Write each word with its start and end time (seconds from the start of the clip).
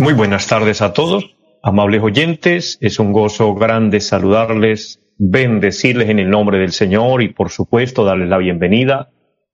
Muy 0.00 0.14
buenas 0.14 0.46
tardes 0.46 0.82
a 0.82 0.92
todos. 0.92 1.36
Amables 1.62 2.02
oyentes, 2.02 2.78
es 2.80 2.98
un 2.98 3.12
gozo 3.12 3.54
grande 3.54 4.00
saludarles, 4.00 5.00
bendecirles 5.18 6.08
en 6.08 6.18
el 6.18 6.28
nombre 6.30 6.58
del 6.58 6.72
Señor 6.72 7.22
y 7.22 7.28
por 7.28 7.50
supuesto 7.50 8.04
darles 8.04 8.28
la 8.28 8.38
bienvenida 8.38 9.10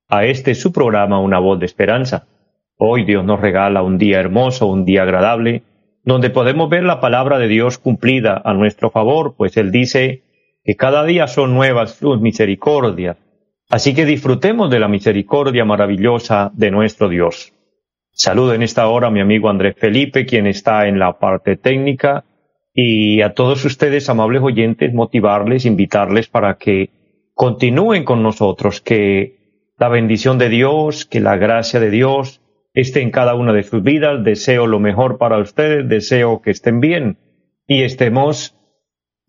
a 0.07 0.25
este 0.25 0.55
su 0.55 0.73
programa 0.73 1.19
Una 1.19 1.39
voz 1.39 1.59
de 1.59 1.67
esperanza. 1.67 2.27
Hoy 2.77 3.03
Dios 3.03 3.23
nos 3.25 3.39
regala 3.39 3.83
un 3.83 3.97
día 3.97 4.19
hermoso, 4.19 4.65
un 4.65 4.85
día 4.85 5.03
agradable, 5.03 5.63
donde 6.03 6.29
podemos 6.29 6.69
ver 6.69 6.83
la 6.83 6.99
palabra 6.99 7.37
de 7.37 7.47
Dios 7.47 7.77
cumplida 7.77 8.41
a 8.43 8.53
nuestro 8.53 8.89
favor, 8.89 9.35
pues 9.37 9.57
Él 9.57 9.71
dice 9.71 10.23
que 10.63 10.75
cada 10.75 11.03
día 11.03 11.27
son 11.27 11.53
nuevas 11.53 11.95
sus 11.95 12.19
misericordias. 12.19 13.17
Así 13.69 13.93
que 13.93 14.05
disfrutemos 14.05 14.71
de 14.71 14.79
la 14.79 14.87
misericordia 14.87 15.63
maravillosa 15.63 16.51
de 16.55 16.71
nuestro 16.71 17.07
Dios. 17.07 17.53
Saludo 18.11 18.55
en 18.55 18.63
esta 18.63 18.87
hora 18.87 19.07
a 19.07 19.11
mi 19.11 19.21
amigo 19.21 19.47
Andrés 19.47 19.75
Felipe, 19.77 20.25
quien 20.25 20.47
está 20.47 20.87
en 20.87 20.97
la 20.97 21.19
parte 21.19 21.55
técnica, 21.55 22.25
y 22.73 23.21
a 23.21 23.35
todos 23.35 23.63
ustedes, 23.65 24.09
amables 24.09 24.41
oyentes, 24.41 24.91
motivarles, 24.91 25.67
invitarles 25.67 26.27
para 26.27 26.57
que 26.57 26.89
continúen 27.35 28.05
con 28.05 28.23
nosotros, 28.23 28.81
que 28.81 29.71
la 29.77 29.87
bendición 29.87 30.39
de 30.39 30.49
Dios, 30.49 31.05
que 31.05 31.19
la 31.19 31.37
gracia 31.37 31.79
de 31.79 31.91
Dios 31.91 32.41
esté 32.73 33.01
en 33.01 33.11
cada 33.11 33.35
una 33.35 33.53
de 33.53 33.63
sus 33.63 33.83
vidas. 33.83 34.23
Deseo 34.23 34.65
lo 34.65 34.79
mejor 34.79 35.19
para 35.19 35.37
ustedes, 35.37 35.87
deseo 35.87 36.41
que 36.41 36.49
estén 36.49 36.79
bien 36.79 37.19
y 37.67 37.83
estemos 37.83 38.55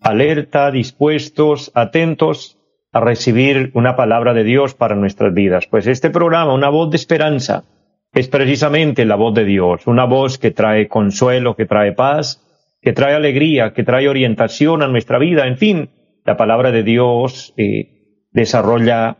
alerta, 0.00 0.70
dispuestos, 0.70 1.70
atentos 1.74 2.59
a 2.92 3.00
recibir 3.00 3.70
una 3.74 3.96
palabra 3.96 4.34
de 4.34 4.44
Dios 4.44 4.74
para 4.74 4.96
nuestras 4.96 5.32
vidas. 5.32 5.66
Pues 5.66 5.86
este 5.86 6.10
programa, 6.10 6.54
una 6.54 6.68
voz 6.68 6.90
de 6.90 6.96
esperanza, 6.96 7.64
es 8.12 8.28
precisamente 8.28 9.04
la 9.04 9.14
voz 9.14 9.34
de 9.34 9.44
Dios, 9.44 9.86
una 9.86 10.04
voz 10.04 10.38
que 10.38 10.50
trae 10.50 10.88
consuelo, 10.88 11.54
que 11.54 11.66
trae 11.66 11.92
paz, 11.92 12.44
que 12.82 12.92
trae 12.92 13.14
alegría, 13.14 13.72
que 13.72 13.84
trae 13.84 14.08
orientación 14.08 14.82
a 14.82 14.88
nuestra 14.88 15.18
vida. 15.18 15.46
En 15.46 15.56
fin, 15.56 15.90
la 16.24 16.36
palabra 16.36 16.72
de 16.72 16.82
Dios 16.82 17.54
eh, 17.56 18.26
desarrolla 18.32 19.18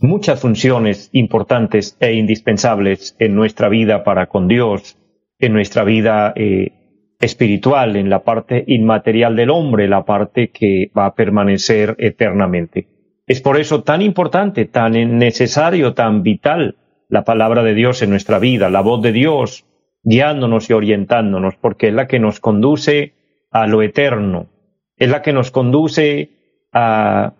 muchas 0.00 0.40
funciones 0.40 1.08
importantes 1.12 1.96
e 2.00 2.12
indispensables 2.12 3.16
en 3.18 3.34
nuestra 3.34 3.70
vida 3.70 4.04
para 4.04 4.26
con 4.26 4.48
Dios, 4.48 4.98
en 5.38 5.54
nuestra 5.54 5.84
vida 5.84 6.34
eh, 6.36 6.85
espiritual, 7.20 7.96
en 7.96 8.10
la 8.10 8.22
parte 8.22 8.64
inmaterial 8.66 9.36
del 9.36 9.50
hombre, 9.50 9.88
la 9.88 10.04
parte 10.04 10.50
que 10.50 10.90
va 10.96 11.06
a 11.06 11.14
permanecer 11.14 11.94
eternamente. 11.98 12.88
Es 13.26 13.40
por 13.40 13.58
eso 13.58 13.82
tan 13.82 14.02
importante, 14.02 14.66
tan 14.66 14.92
necesario, 15.18 15.94
tan 15.94 16.22
vital 16.22 16.76
la 17.08 17.24
palabra 17.24 17.62
de 17.62 17.74
Dios 17.74 18.02
en 18.02 18.10
nuestra 18.10 18.38
vida, 18.38 18.70
la 18.70 18.80
voz 18.80 19.02
de 19.02 19.12
Dios 19.12 19.64
guiándonos 20.02 20.70
y 20.70 20.72
orientándonos, 20.72 21.56
porque 21.56 21.88
es 21.88 21.94
la 21.94 22.06
que 22.06 22.20
nos 22.20 22.38
conduce 22.38 23.14
a 23.50 23.66
lo 23.66 23.82
eterno, 23.82 24.48
es 24.96 25.10
la 25.10 25.22
que 25.22 25.32
nos 25.32 25.50
conduce 25.50 26.30
a 26.72 27.34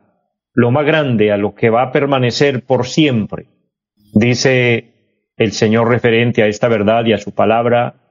lo 0.53 0.71
más 0.71 0.85
grande, 0.85 1.31
a 1.31 1.37
lo 1.37 1.55
que 1.55 1.71
va 1.71 1.83
a 1.83 1.93
permanecer 1.93 2.65
por 2.65 2.87
siempre. 2.87 3.47
Dice 4.15 4.95
el 5.37 5.53
Señor 5.53 5.89
referente 5.89 6.43
a 6.43 6.47
esta 6.47 6.69
verdad 6.69 7.05
y 7.05 7.13
a 7.13 7.19
su 7.19 7.35
palabra, 7.35 8.06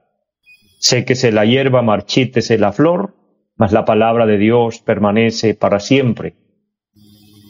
sé 0.78 1.04
que 1.04 1.14
se 1.14 1.32
la 1.32 1.44
hierba, 1.44 1.82
marchítese 1.82 2.58
la 2.58 2.72
flor, 2.72 3.14
mas 3.56 3.72
la 3.72 3.84
palabra 3.84 4.26
de 4.26 4.38
Dios 4.38 4.80
permanece 4.80 5.54
para 5.54 5.80
siempre. 5.80 6.34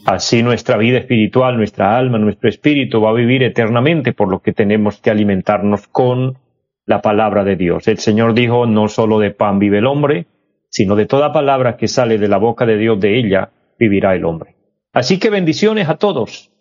Así 0.05 0.41
nuestra 0.41 0.77
vida 0.77 0.99
espiritual, 0.99 1.57
nuestra 1.57 1.97
alma, 1.97 2.17
nuestro 2.17 2.47
espíritu 2.47 3.01
va 3.01 3.09
a 3.09 3.13
vivir 3.13 3.43
eternamente, 3.43 4.13
por 4.13 4.29
lo 4.29 4.39
que 4.39 4.53
tenemos 4.53 5.01
que 5.01 5.09
alimentarnos 5.09 5.87
con 5.87 6.37
la 6.85 7.01
palabra 7.01 7.43
de 7.43 7.57
Dios. 7.57 7.89
El 7.89 7.97
Señor 7.97 8.33
dijo, 8.33 8.65
no 8.65 8.87
solo 8.87 9.19
de 9.19 9.31
pan 9.31 9.59
vive 9.59 9.79
el 9.79 9.85
hombre, 9.85 10.27
sino 10.69 10.95
de 10.95 11.07
toda 11.07 11.33
palabra 11.33 11.75
que 11.75 11.89
sale 11.89 12.17
de 12.17 12.29
la 12.29 12.37
boca 12.37 12.65
de 12.65 12.77
Dios, 12.77 12.99
de 13.01 13.19
ella 13.19 13.49
vivirá 13.77 14.15
el 14.15 14.23
hombre. 14.23 14.55
Así 14.93 15.19
que 15.19 15.29
bendiciones 15.29 15.89
a 15.89 15.97
todos, 15.97 16.51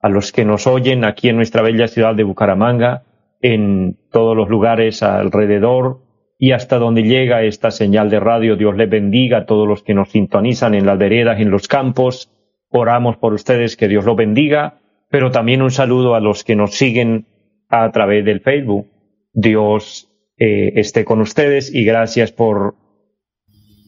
a 0.00 0.08
los 0.08 0.32
que 0.32 0.46
nos 0.46 0.66
oyen 0.66 1.04
aquí 1.04 1.28
en 1.28 1.36
nuestra 1.36 1.60
bella 1.60 1.88
ciudad 1.88 2.14
de 2.14 2.24
Bucaramanga, 2.24 3.02
en 3.42 3.98
todos 4.10 4.34
los 4.34 4.48
lugares 4.48 5.02
alrededor 5.02 6.03
y 6.38 6.52
hasta 6.52 6.78
donde 6.78 7.02
llega 7.02 7.42
esta 7.42 7.70
señal 7.70 8.10
de 8.10 8.20
radio. 8.20 8.56
Dios 8.56 8.76
les 8.76 8.90
bendiga 8.90 9.38
a 9.38 9.46
todos 9.46 9.66
los 9.66 9.82
que 9.82 9.94
nos 9.94 10.10
sintonizan 10.10 10.74
en 10.74 10.86
las 10.86 10.98
veredas, 10.98 11.40
en 11.40 11.50
los 11.50 11.68
campos, 11.68 12.30
Oramos 12.76 13.16
por 13.18 13.32
ustedes, 13.34 13.76
que 13.76 13.86
Dios 13.86 14.04
los 14.04 14.16
bendiga, 14.16 14.80
pero 15.08 15.30
también 15.30 15.62
un 15.62 15.70
saludo 15.70 16.16
a 16.16 16.20
los 16.20 16.42
que 16.42 16.56
nos 16.56 16.74
siguen 16.74 17.28
a 17.68 17.88
través 17.92 18.24
del 18.24 18.40
Facebook. 18.40 18.88
Dios 19.32 20.10
eh, 20.38 20.72
esté 20.74 21.04
con 21.04 21.20
ustedes 21.20 21.72
y 21.72 21.84
gracias 21.84 22.32
por, 22.32 22.74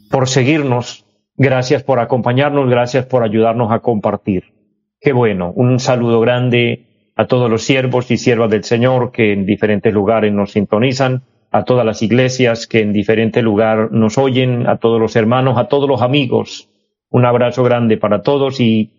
por 0.09 0.29
seguirnos, 0.29 1.05
gracias 1.35 1.83
por 1.83 1.99
acompañarnos, 1.99 2.71
gracias 2.71 3.07
por 3.07 3.25
ayudarnos 3.25 3.73
a 3.73 3.81
compartir. 3.81 4.55
Qué 5.01 5.13
bueno, 5.13 5.53
un 5.57 5.81
saludo 5.81 6.21
grande 6.21 7.11
a 7.17 7.27
todos 7.27 7.51
los 7.51 7.65
siervos 7.65 8.09
y 8.13 8.19
siervas 8.19 8.51
del 8.51 8.63
Señor 8.63 9.11
que 9.11 9.33
en 9.33 9.47
diferentes 9.47 9.93
lugares 9.93 10.33
nos 10.33 10.53
sintonizan, 10.53 11.25
a 11.51 11.65
todas 11.65 11.87
las 11.87 12.03
iglesias 12.03 12.67
que 12.67 12.81
en 12.81 12.93
diferente 12.93 13.43
lugar 13.43 13.93
nos 13.93 14.19
oyen, 14.19 14.67
a 14.67 14.77
todos 14.77 15.01
los 15.01 15.17
hermanos, 15.17 15.59
a 15.59 15.69
todos 15.69 15.89
los 15.89 16.03
amigos 16.03 16.69
un 17.11 17.25
abrazo 17.25 17.63
grande 17.63 17.97
para 17.97 18.23
todos 18.23 18.61
y 18.61 18.93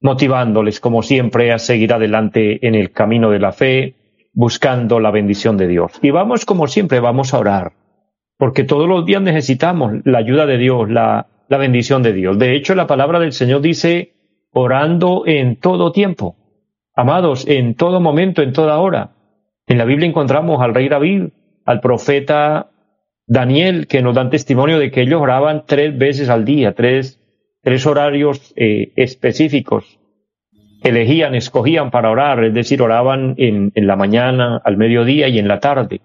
motivándoles, 0.00 0.80
como 0.80 1.02
siempre, 1.02 1.52
a 1.52 1.58
seguir 1.58 1.92
adelante 1.92 2.66
en 2.66 2.74
el 2.74 2.90
camino 2.90 3.30
de 3.30 3.38
la 3.38 3.52
fe, 3.52 3.94
buscando 4.32 4.98
la 5.00 5.10
bendición 5.10 5.56
de 5.56 5.68
Dios. 5.68 5.92
Y 6.02 6.10
vamos, 6.10 6.44
como 6.44 6.66
siempre, 6.66 7.00
vamos 7.00 7.34
a 7.34 7.38
orar, 7.38 7.72
porque 8.36 8.64
todos 8.64 8.88
los 8.88 9.04
días 9.04 9.22
necesitamos 9.22 9.92
la 10.04 10.18
ayuda 10.18 10.46
de 10.46 10.58
Dios, 10.58 10.90
la, 10.90 11.28
la 11.48 11.58
bendición 11.58 12.02
de 12.02 12.12
Dios. 12.12 12.38
De 12.38 12.56
hecho, 12.56 12.74
la 12.74 12.86
palabra 12.86 13.20
del 13.20 13.32
Señor 13.32 13.60
dice, 13.60 14.14
orando 14.50 15.24
en 15.26 15.56
todo 15.56 15.92
tiempo. 15.92 16.36
Amados, 16.96 17.46
en 17.46 17.74
todo 17.74 18.00
momento, 18.00 18.42
en 18.42 18.52
toda 18.52 18.78
hora. 18.78 19.12
En 19.66 19.78
la 19.78 19.84
Biblia 19.84 20.08
encontramos 20.08 20.60
al 20.60 20.74
rey 20.74 20.88
David, 20.88 21.28
al 21.64 21.80
profeta 21.80 22.70
Daniel, 23.26 23.86
que 23.86 24.02
nos 24.02 24.14
dan 24.14 24.30
testimonio 24.30 24.78
de 24.78 24.90
que 24.90 25.02
ellos 25.02 25.20
oraban 25.20 25.64
tres 25.66 25.96
veces 25.96 26.28
al 26.28 26.44
día, 26.44 26.74
tres 26.74 27.18
tres 27.62 27.86
horarios 27.86 28.52
eh, 28.56 28.92
específicos. 28.96 29.98
Elegían, 30.82 31.34
escogían 31.36 31.92
para 31.92 32.10
orar, 32.10 32.42
es 32.42 32.52
decir, 32.52 32.82
oraban 32.82 33.34
en, 33.38 33.70
en 33.76 33.86
la 33.86 33.94
mañana, 33.94 34.60
al 34.64 34.76
mediodía 34.76 35.28
y 35.28 35.38
en 35.38 35.46
la 35.46 35.60
tarde. 35.60 36.00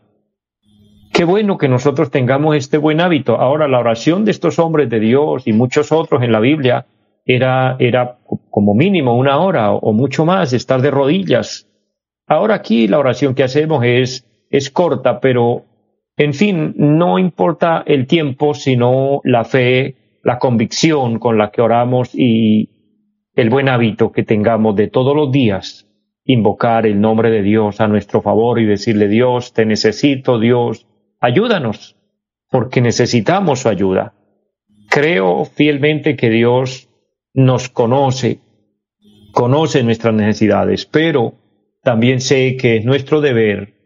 Qué 1.12 1.24
bueno 1.26 1.58
que 1.58 1.68
nosotros 1.68 2.12
tengamos 2.12 2.56
este 2.56 2.78
buen 2.78 3.02
hábito. 3.02 3.38
Ahora, 3.38 3.68
la 3.68 3.80
oración 3.80 4.24
de 4.24 4.32
estos 4.32 4.60
hombres 4.60 4.88
de 4.88 5.00
Dios 5.00 5.48
y 5.48 5.54
muchos 5.54 5.92
otros 5.92 6.22
en 6.22 6.32
la 6.32 6.40
Biblia 6.40 6.86
era, 7.26 7.76
era 7.80 8.20
como 8.52 8.76
mínimo 8.76 9.18
una 9.18 9.40
hora 9.40 9.72
o 9.72 9.94
mucho 9.94 10.26
más, 10.26 10.54
estar 10.54 10.80
de 10.82 10.92
rodillas. 10.92 11.68
Ahora 12.28 12.56
aquí 12.56 12.88
la 12.88 13.00
oración 13.00 13.34
que 13.34 13.44
hacemos 13.44 13.84
es, 13.84 14.28
es 14.50 14.70
corta, 14.70 15.20
pero 15.20 15.66
en 16.16 16.34
fin, 16.34 16.74
no 16.78 17.20
importa 17.20 17.84
el 17.86 18.08
tiempo, 18.08 18.54
sino 18.54 19.22
la 19.24 19.46
fe 19.46 19.96
la 20.28 20.40
convicción 20.40 21.20
con 21.20 21.38
la 21.38 21.52
que 21.52 21.62
oramos 21.62 22.10
y 22.14 22.70
el 23.34 23.50
buen 23.50 23.70
hábito 23.70 24.12
que 24.12 24.24
tengamos 24.24 24.76
de 24.76 24.90
todos 24.90 25.16
los 25.16 25.32
días 25.32 25.88
invocar 26.26 26.86
el 26.86 27.00
nombre 27.00 27.30
de 27.30 27.42
Dios 27.42 27.80
a 27.80 27.88
nuestro 27.88 28.22
favor 28.22 28.60
y 28.60 28.66
decirle 28.66 29.08
Dios, 29.08 29.54
te 29.54 29.66
necesito, 29.66 30.38
Dios, 30.38 30.86
ayúdanos, 31.22 31.96
porque 32.50 32.82
necesitamos 32.82 33.60
su 33.60 33.70
ayuda. 33.70 34.16
Creo 34.90 35.46
fielmente 35.46 36.18
que 36.18 36.30
Dios 36.30 36.90
nos 37.34 37.70
conoce, 37.70 38.42
conoce 39.32 39.82
nuestras 39.84 40.14
necesidades, 40.14 40.86
pero 40.86 41.36
también 41.84 42.20
sé 42.20 42.58
que 42.58 42.76
es 42.76 42.84
nuestro 42.84 43.22
deber 43.22 43.77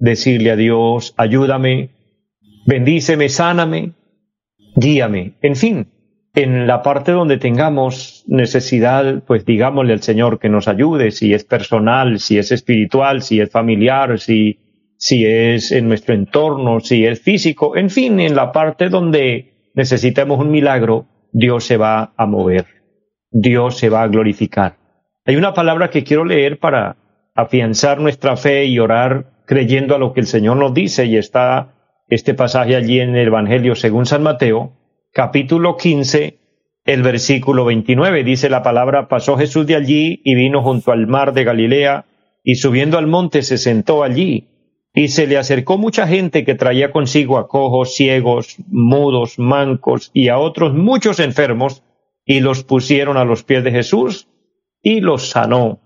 decirle 0.00 0.50
a 0.50 0.56
Dios, 0.56 1.14
ayúdame, 1.16 1.90
bendíceme, 2.66 3.28
sáname, 3.28 3.92
guíame, 4.74 5.34
en 5.42 5.54
fin, 5.54 5.86
en 6.34 6.66
la 6.66 6.82
parte 6.82 7.12
donde 7.12 7.38
tengamos 7.38 8.24
necesidad, 8.26 9.22
pues 9.26 9.44
digámosle 9.44 9.92
al 9.92 10.02
Señor 10.02 10.38
que 10.38 10.48
nos 10.48 10.68
ayude, 10.68 11.10
si 11.10 11.34
es 11.34 11.44
personal, 11.44 12.18
si 12.18 12.38
es 12.38 12.50
espiritual, 12.50 13.22
si 13.22 13.40
es 13.40 13.50
familiar, 13.50 14.18
si, 14.18 14.58
si 14.96 15.26
es 15.26 15.70
en 15.70 15.88
nuestro 15.88 16.14
entorno, 16.14 16.80
si 16.80 17.04
es 17.04 17.20
físico, 17.20 17.76
en 17.76 17.90
fin, 17.90 18.20
en 18.20 18.34
la 18.34 18.52
parte 18.52 18.88
donde 18.88 19.70
necesitemos 19.74 20.40
un 20.40 20.50
milagro, 20.50 21.06
Dios 21.32 21.64
se 21.64 21.76
va 21.76 22.12
a 22.16 22.26
mover, 22.26 22.66
Dios 23.30 23.76
se 23.76 23.88
va 23.88 24.02
a 24.02 24.08
glorificar. 24.08 24.76
Hay 25.26 25.36
una 25.36 25.52
palabra 25.52 25.90
que 25.90 26.04
quiero 26.04 26.24
leer 26.24 26.58
para 26.58 26.96
afianzar 27.34 28.00
nuestra 28.00 28.36
fe 28.36 28.64
y 28.64 28.78
orar 28.78 29.39
creyendo 29.50 29.96
a 29.96 29.98
lo 29.98 30.12
que 30.12 30.20
el 30.20 30.28
Señor 30.28 30.58
nos 30.58 30.72
dice 30.72 31.06
y 31.06 31.16
está 31.16 31.74
este 32.06 32.34
pasaje 32.34 32.76
allí 32.76 33.00
en 33.00 33.16
el 33.16 33.26
Evangelio 33.26 33.74
según 33.74 34.06
San 34.06 34.22
Mateo, 34.22 34.74
capítulo 35.12 35.76
15, 35.76 36.38
el 36.84 37.02
versículo 37.02 37.64
29. 37.64 38.22
Dice 38.22 38.48
la 38.48 38.62
palabra, 38.62 39.08
pasó 39.08 39.36
Jesús 39.36 39.66
de 39.66 39.74
allí 39.74 40.22
y 40.24 40.36
vino 40.36 40.62
junto 40.62 40.92
al 40.92 41.08
mar 41.08 41.32
de 41.32 41.42
Galilea 41.42 42.04
y 42.44 42.54
subiendo 42.54 42.96
al 42.96 43.08
monte 43.08 43.42
se 43.42 43.58
sentó 43.58 44.04
allí. 44.04 44.46
Y 44.94 45.08
se 45.08 45.26
le 45.26 45.36
acercó 45.36 45.78
mucha 45.78 46.06
gente 46.06 46.44
que 46.44 46.54
traía 46.54 46.92
consigo 46.92 47.36
a 47.36 47.48
cojos, 47.48 47.96
ciegos, 47.96 48.54
mudos, 48.68 49.40
mancos 49.40 50.12
y 50.14 50.28
a 50.28 50.38
otros 50.38 50.74
muchos 50.74 51.18
enfermos, 51.18 51.82
y 52.24 52.38
los 52.38 52.62
pusieron 52.62 53.16
a 53.16 53.24
los 53.24 53.42
pies 53.42 53.64
de 53.64 53.72
Jesús 53.72 54.28
y 54.80 55.00
los 55.00 55.30
sanó. 55.30 55.80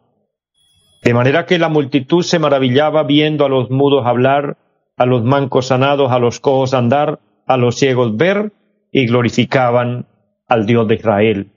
De 1.05 1.12
manera 1.12 1.45
que 1.45 1.59
la 1.59 1.69
multitud 1.69 2.23
se 2.23 2.39
maravillaba 2.39 3.03
viendo 3.03 3.45
a 3.45 3.51
los 3.51 3.71
mudos 3.71 4.06
hablar, 4.06 4.56
a 4.97 5.05
los 5.05 5.23
mancos 5.23 5.67
sanados, 5.67 6.11
a 6.11 6.19
los 6.19 6.41
cojos 6.41 6.73
andar, 6.73 7.21
a 7.47 7.59
los 7.59 7.77
ciegos 7.77 8.17
ver, 8.17 8.53
y 8.91 9.06
glorificaban 9.06 10.06
al 10.49 10.65
Dios 10.65 10.89
de 10.89 10.95
Israel. 10.95 11.53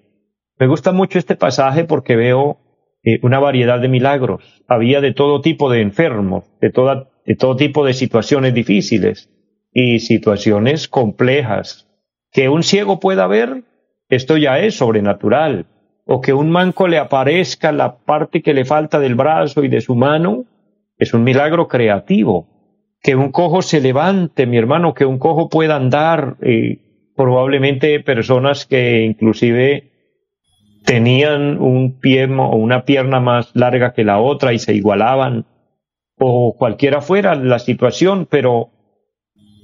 Me 0.60 0.68
gusta 0.68 0.92
mucho 0.92 1.18
este 1.18 1.38
pasaje 1.38 1.86
porque 1.86 2.18
veo 2.18 2.58
eh, 3.04 3.20
una 3.22 3.40
variedad 3.40 3.80
de 3.80 3.88
milagros. 3.88 4.64
Había 4.68 5.00
de 5.00 5.14
todo 5.14 5.40
tipo 5.40 5.72
de 5.72 5.80
enfermos, 5.80 6.44
de, 6.60 6.70
toda, 6.70 7.08
de 7.26 7.36
todo 7.36 7.56
tipo 7.56 7.86
de 7.86 7.94
situaciones 7.94 8.54
difíciles 8.54 9.30
y 9.72 10.00
situaciones 10.00 10.90
complejas. 10.90 11.88
Que 12.34 12.50
un 12.50 12.64
ciego 12.64 13.00
pueda 13.00 13.28
ver, 13.28 13.64
esto 14.10 14.36
ya 14.36 14.60
es 14.60 14.76
sobrenatural. 14.76 15.68
O 16.08 16.22
que 16.22 16.34
un 16.34 16.50
manco 16.50 16.88
le 16.88 16.98
aparezca 16.98 17.72
la 17.72 17.98
parte 17.98 18.42
que 18.42 18.54
le 18.54 18.66
falta 18.66 19.00
del 19.00 19.16
brazo 19.16 19.64
y 19.64 19.68
de 19.68 19.82
su 19.82 19.94
mano, 19.94 20.46
es 20.98 21.14
un 21.14 21.24
milagro 21.24 21.68
creativo. 21.68 22.48
Que 23.02 23.16
un 23.16 23.32
cojo 23.32 23.62
se 23.62 23.82
levante, 23.82 24.48
mi 24.48 24.58
hermano, 24.58 24.94
que 24.94 25.06
un 25.06 25.20
cojo 25.20 25.50
pueda 25.50 25.76
andar, 25.76 26.38
eh, 26.42 26.80
probablemente 27.16 28.00
personas 28.00 28.66
que 28.66 29.04
inclusive 29.04 29.92
tenían 30.86 31.62
un 31.62 32.00
pie 32.00 32.26
o 32.26 32.56
una 32.56 32.86
pierna 32.86 33.20
más 33.20 33.52
larga 33.54 33.94
que 33.94 34.06
la 34.06 34.20
otra 34.20 34.54
y 34.54 34.60
se 34.60 34.74
igualaban, 34.74 35.46
o 36.18 36.56
cualquiera 36.58 37.02
fuera 37.02 37.36
la 37.36 37.60
situación, 37.60 38.26
pero 38.30 38.70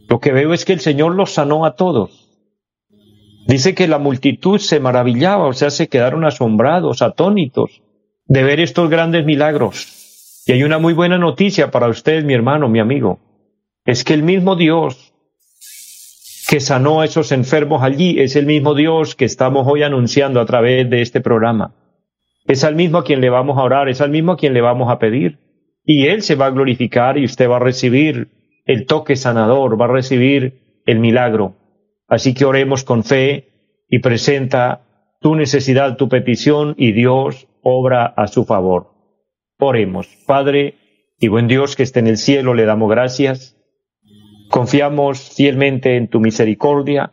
lo 0.10 0.20
que 0.20 0.34
veo 0.34 0.54
es 0.54 0.66
que 0.66 0.74
el 0.74 0.82
Señor 0.82 1.16
los 1.16 1.32
sanó 1.32 1.66
a 1.66 1.76
todos. 1.76 2.23
Dice 3.48 3.76
que 3.76 3.88
la 3.88 3.98
multitud 4.00 4.60
se 4.60 4.80
maravillaba, 4.80 5.46
o 5.48 5.54
sea, 5.54 5.70
se 5.70 5.88
quedaron 5.88 6.26
asombrados, 6.26 7.02
atónitos 7.02 7.82
de 8.26 8.44
ver 8.44 8.60
estos 8.60 8.90
grandes 8.90 9.26
milagros. 9.26 10.44
Y 10.46 10.54
hay 10.54 10.64
una 10.64 10.80
muy 10.80 10.94
buena 10.94 11.18
noticia 11.18 11.72
para 11.72 11.88
ustedes, 11.88 12.24
mi 12.24 12.34
hermano, 12.34 12.70
mi 12.70 12.80
amigo. 12.80 13.20
Es 13.86 14.04
que 14.04 14.14
el 14.14 14.24
mismo 14.24 14.56
Dios 14.56 15.14
que 16.48 16.60
sanó 16.60 17.02
a 17.02 17.06
esos 17.06 17.32
enfermos 17.32 17.84
allí 17.84 18.20
es 18.20 18.36
el 18.36 18.46
mismo 18.46 18.76
Dios 18.76 19.16
que 19.16 19.26
estamos 19.26 19.66
hoy 19.68 19.84
anunciando 19.84 20.40
a 20.42 20.46
través 20.46 20.90
de 20.90 21.02
este 21.02 21.22
programa. 21.22 21.74
Es 22.46 22.64
al 22.64 22.76
mismo 22.76 23.00
a 23.00 23.04
quien 23.04 23.22
le 23.22 23.30
vamos 23.30 23.58
a 23.58 23.64
orar, 23.64 23.90
es 23.90 24.02
al 24.02 24.10
mismo 24.10 24.34
a 24.34 24.38
quien 24.38 24.54
le 24.54 24.62
vamos 24.62 24.92
a 24.92 25.00
pedir. 25.00 25.40
Y 25.86 26.08
Él 26.08 26.22
se 26.22 26.36
va 26.36 26.48
a 26.48 26.52
glorificar 26.52 27.18
y 27.18 27.26
usted 27.26 27.50
va 27.50 27.58
a 27.58 27.60
recibir 27.60 28.28
el 28.66 28.86
toque 28.86 29.16
sanador, 29.16 29.80
va 29.80 29.86
a 29.86 29.92
recibir 29.92 30.82
el 30.86 31.00
milagro. 31.00 31.56
Así 32.14 32.36
que 32.36 32.46
oremos 32.46 32.84
con 32.84 33.04
fe 33.04 33.50
y 33.90 34.00
presenta 34.00 34.82
tu 35.20 35.34
necesidad, 35.36 35.98
tu 35.98 36.10
petición 36.10 36.76
y 36.78 36.92
Dios 36.92 37.48
obra 37.64 38.06
a 38.06 38.28
su 38.28 38.46
favor. 38.46 38.92
Oremos. 39.58 40.08
Padre 40.28 40.76
y 41.18 41.30
buen 41.30 41.48
Dios 41.48 41.76
que 41.76 41.82
esté 41.82 42.02
en 42.02 42.08
el 42.08 42.18
cielo, 42.18 42.54
le 42.54 42.66
damos 42.66 42.90
gracias 42.90 43.58
Confiamos 44.54 45.32
fielmente 45.36 45.98
en 45.98 46.10
tu 46.10 46.20
misericordia 46.20 47.12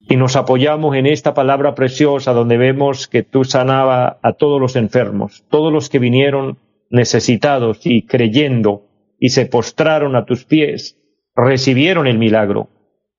y 0.00 0.16
nos 0.16 0.36
apoyamos 0.36 0.96
en 0.96 1.04
esta 1.04 1.34
palabra 1.34 1.74
preciosa 1.74 2.32
donde 2.32 2.56
vemos 2.56 3.08
que 3.08 3.22
tú 3.22 3.44
sanaba 3.44 4.18
a 4.22 4.32
todos 4.32 4.58
los 4.58 4.74
enfermos, 4.74 5.44
todos 5.50 5.70
los 5.70 5.90
que 5.90 5.98
vinieron 5.98 6.56
necesitados 6.88 7.84
y 7.84 8.06
creyendo 8.06 8.86
y 9.18 9.28
se 9.28 9.44
postraron 9.44 10.16
a 10.16 10.24
tus 10.24 10.46
pies, 10.46 10.96
recibieron 11.36 12.06
el 12.06 12.16
milagro. 12.16 12.70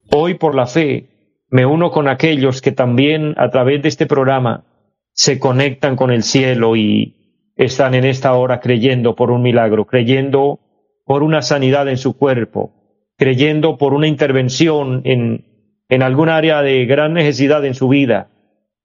Hoy 0.10 0.34
por 0.34 0.56
la 0.56 0.66
fe 0.66 1.09
me 1.50 1.66
uno 1.66 1.92
con 1.92 2.08
aquellos 2.08 2.62
que 2.62 2.72
también 2.72 3.34
a 3.38 3.50
través 3.50 3.82
de 3.82 3.90
este 3.90 4.06
programa 4.06 4.66
se 5.14 5.40
conectan 5.40 5.96
con 5.96 6.12
el 6.12 6.24
cielo 6.24 6.76
y 6.76 7.52
están 7.56 7.94
en 7.94 8.06
esta 8.06 8.34
hora 8.34 8.60
creyendo 8.60 9.16
por 9.16 9.32
un 9.32 9.42
milagro, 9.42 9.86
creyendo 9.86 10.60
por 11.06 11.24
una 11.24 11.42
sanidad 11.42 11.90
en 11.90 11.98
su 11.98 12.18
cuerpo, 12.18 12.72
creyendo 13.18 13.78
por 13.78 13.94
una 13.94 14.08
intervención 14.08 15.02
en, 15.04 15.46
en 15.90 16.04
algún 16.04 16.30
área 16.30 16.62
de 16.62 16.86
gran 16.86 17.14
necesidad 17.14 17.66
en 17.66 17.74
su 17.74 17.90
vida. 17.90 18.30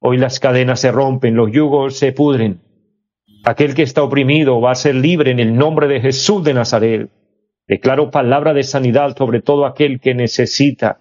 Hoy 0.00 0.16
las 0.16 0.40
cadenas 0.40 0.80
se 0.80 0.90
rompen, 0.90 1.36
los 1.36 1.52
yugos 1.52 1.98
se 1.98 2.12
pudren. 2.12 2.60
Aquel 3.44 3.74
que 3.74 3.82
está 3.82 4.02
oprimido 4.02 4.60
va 4.60 4.72
a 4.72 4.74
ser 4.74 4.94
libre 4.94 5.30
en 5.30 5.38
el 5.38 5.54
nombre 5.54 5.86
de 5.86 6.00
Jesús 6.00 6.42
de 6.42 6.54
Nazaret. 6.54 7.10
Declaro 7.68 8.10
palabra 8.10 8.54
de 8.54 8.62
sanidad 8.62 9.16
sobre 9.16 9.40
todo 9.40 9.66
aquel 9.66 10.00
que 10.00 10.14
necesita 10.14 10.98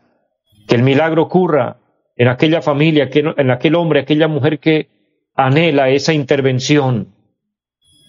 que 0.67 0.75
el 0.75 0.83
milagro 0.83 1.23
ocurra 1.23 1.77
en 2.15 2.27
aquella 2.27 2.61
familia, 2.61 3.09
en 3.13 3.51
aquel 3.51 3.75
hombre, 3.75 4.01
aquella 4.01 4.27
mujer 4.27 4.59
que 4.59 4.89
anhela 5.35 5.89
esa 5.89 6.13
intervención. 6.13 7.07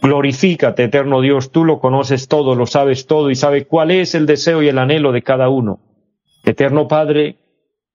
Glorifícate, 0.03 0.85
eterno 0.85 1.23
Dios, 1.23 1.51
tú 1.51 1.65
lo 1.65 1.81
conoces 1.81 2.29
todo, 2.29 2.55
lo 2.55 2.67
sabes 2.67 3.07
todo 3.07 3.31
y 3.31 3.35
sabes 3.35 3.67
cuál 3.67 3.91
es 3.91 4.15
el 4.15 4.27
deseo 4.27 4.63
y 4.63 4.69
el 4.69 4.79
anhelo 4.79 5.13
de 5.13 5.23
cada 5.23 5.49
uno. 5.49 5.81
Eterno 6.45 6.89
Padre, 6.89 7.37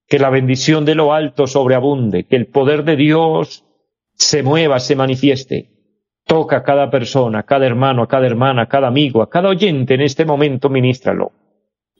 que 0.07 0.17
la 0.17 0.31
bendición 0.31 0.85
de 0.85 0.95
lo 0.95 1.13
alto 1.13 1.45
sobreabunde, 1.45 2.23
que 2.23 2.35
el 2.35 2.47
poder 2.47 2.83
de 2.83 2.95
Dios 2.95 3.63
se 4.15 4.41
mueva, 4.41 4.79
se 4.79 4.95
manifieste. 4.95 5.69
Toca 6.25 6.57
a 6.57 6.63
cada 6.63 6.89
persona, 6.89 7.39
a 7.39 7.43
cada 7.43 7.67
hermano, 7.67 8.03
a 8.03 8.07
cada 8.07 8.25
hermana, 8.25 8.63
a 8.63 8.67
cada 8.67 8.87
amigo, 8.87 9.21
a 9.21 9.29
cada 9.29 9.49
oyente 9.49 9.93
en 9.93 10.01
este 10.01 10.25
momento, 10.25 10.69
ministralo. 10.69 11.31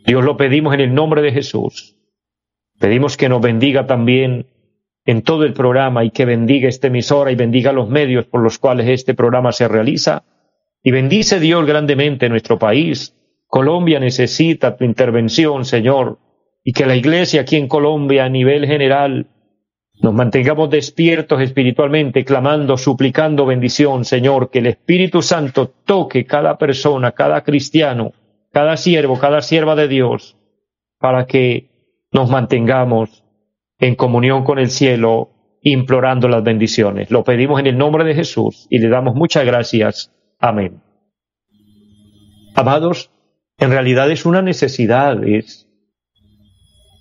Dios 0.05 0.23
lo 0.23 0.37
pedimos 0.37 0.73
en 0.73 0.81
el 0.81 0.93
nombre 0.93 1.21
de 1.21 1.31
Jesús. 1.31 1.98
Pedimos 2.79 3.17
que 3.17 3.29
nos 3.29 3.41
bendiga 3.41 3.85
también 3.85 4.47
en 5.05 5.21
todo 5.21 5.43
el 5.43 5.53
programa 5.53 6.03
y 6.03 6.11
que 6.11 6.25
bendiga 6.25 6.69
esta 6.69 6.87
emisora 6.87 7.31
y 7.31 7.35
bendiga 7.35 7.73
los 7.73 7.89
medios 7.89 8.25
por 8.25 8.41
los 8.41 8.57
cuales 8.57 8.87
este 8.87 9.13
programa 9.13 9.51
se 9.51 9.67
realiza. 9.67 10.23
Y 10.81 10.91
bendice 10.91 11.39
Dios 11.39 11.65
grandemente 11.65 12.29
nuestro 12.29 12.57
país. 12.57 13.15
Colombia 13.47 13.99
necesita 13.99 14.77
tu 14.77 14.85
intervención, 14.85 15.65
Señor, 15.65 16.19
y 16.63 16.71
que 16.71 16.85
la 16.85 16.95
iglesia 16.95 17.41
aquí 17.41 17.57
en 17.57 17.67
Colombia 17.67 18.25
a 18.25 18.29
nivel 18.29 18.65
general 18.65 19.27
nos 20.01 20.13
mantengamos 20.13 20.69
despiertos 20.69 21.41
espiritualmente, 21.41 22.23
clamando, 22.23 22.77
suplicando 22.77 23.45
bendición, 23.45 24.05
Señor, 24.05 24.49
que 24.49 24.59
el 24.59 24.67
Espíritu 24.67 25.21
Santo 25.21 25.73
toque 25.83 26.25
cada 26.25 26.57
persona, 26.57 27.11
cada 27.11 27.43
cristiano, 27.43 28.13
cada 28.53 28.77
siervo, 28.77 29.19
cada 29.19 29.41
sierva 29.41 29.75
de 29.75 29.89
Dios, 29.89 30.37
para 30.99 31.25
que 31.25 31.69
nos 32.11 32.29
mantengamos 32.29 33.23
en 33.79 33.95
comunión 33.95 34.43
con 34.43 34.59
el 34.59 34.69
cielo, 34.69 35.29
implorando 35.61 36.27
las 36.27 36.43
bendiciones. 36.43 37.11
Lo 37.11 37.23
pedimos 37.23 37.59
en 37.59 37.67
el 37.67 37.77
nombre 37.77 38.03
de 38.03 38.15
Jesús 38.15 38.67
y 38.69 38.79
le 38.79 38.89
damos 38.89 39.15
muchas 39.15 39.45
gracias. 39.45 40.11
Amén. 40.39 40.81
Amados, 42.55 43.11
en 43.57 43.71
realidad 43.71 44.09
es 44.11 44.25
una 44.25 44.41
necesidad, 44.41 45.23
es, 45.23 45.69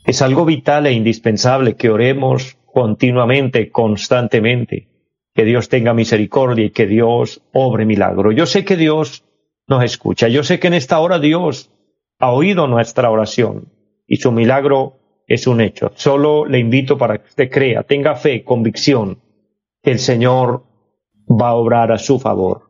es 0.05 0.23
algo 0.23 0.45
vital 0.45 0.87
e 0.87 0.93
indispensable 0.93 1.75
que 1.75 1.91
oremos 1.91 2.59
continuamente, 2.67 3.71
constantemente, 3.71 4.89
que 5.35 5.45
Dios 5.45 5.69
tenga 5.69 5.95
misericordia 5.95 6.67
y 6.67 6.71
que 6.71 6.87
Dios 6.87 7.43
obre 7.53 7.87
milagro. 7.87 8.33
Yo 8.33 8.47
sé 8.47 8.65
que 8.65 8.77
Dios 8.77 9.25
nos 9.67 9.85
escucha, 9.85 10.29
yo 10.29 10.43
sé 10.43 10.59
que 10.59 10.69
en 10.69 10.75
esta 10.75 10.99
hora 11.01 11.19
Dios 11.19 11.71
ha 12.19 12.33
oído 12.33 12.67
nuestra 12.67 13.11
oración 13.11 13.73
y 14.07 14.17
su 14.17 14.33
milagro 14.33 14.98
es 15.29 15.47
un 15.47 15.61
hecho. 15.61 15.93
Solo 15.95 16.45
le 16.45 16.59
invito 16.59 16.99
para 16.99 17.19
que 17.19 17.29
usted 17.29 17.51
crea, 17.51 17.85
tenga 17.85 18.17
fe, 18.17 18.43
convicción, 18.43 19.19
que 19.83 19.93
el 19.93 20.01
Señor 20.01 20.65
va 21.29 21.51
a 21.51 21.55
obrar 21.55 21.93
a 21.93 21.99
su 21.99 22.19
favor. 22.19 22.63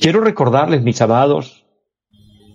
Quiero 0.00 0.20
recordarles, 0.20 0.82
mis 0.82 1.02
amados, 1.02 1.66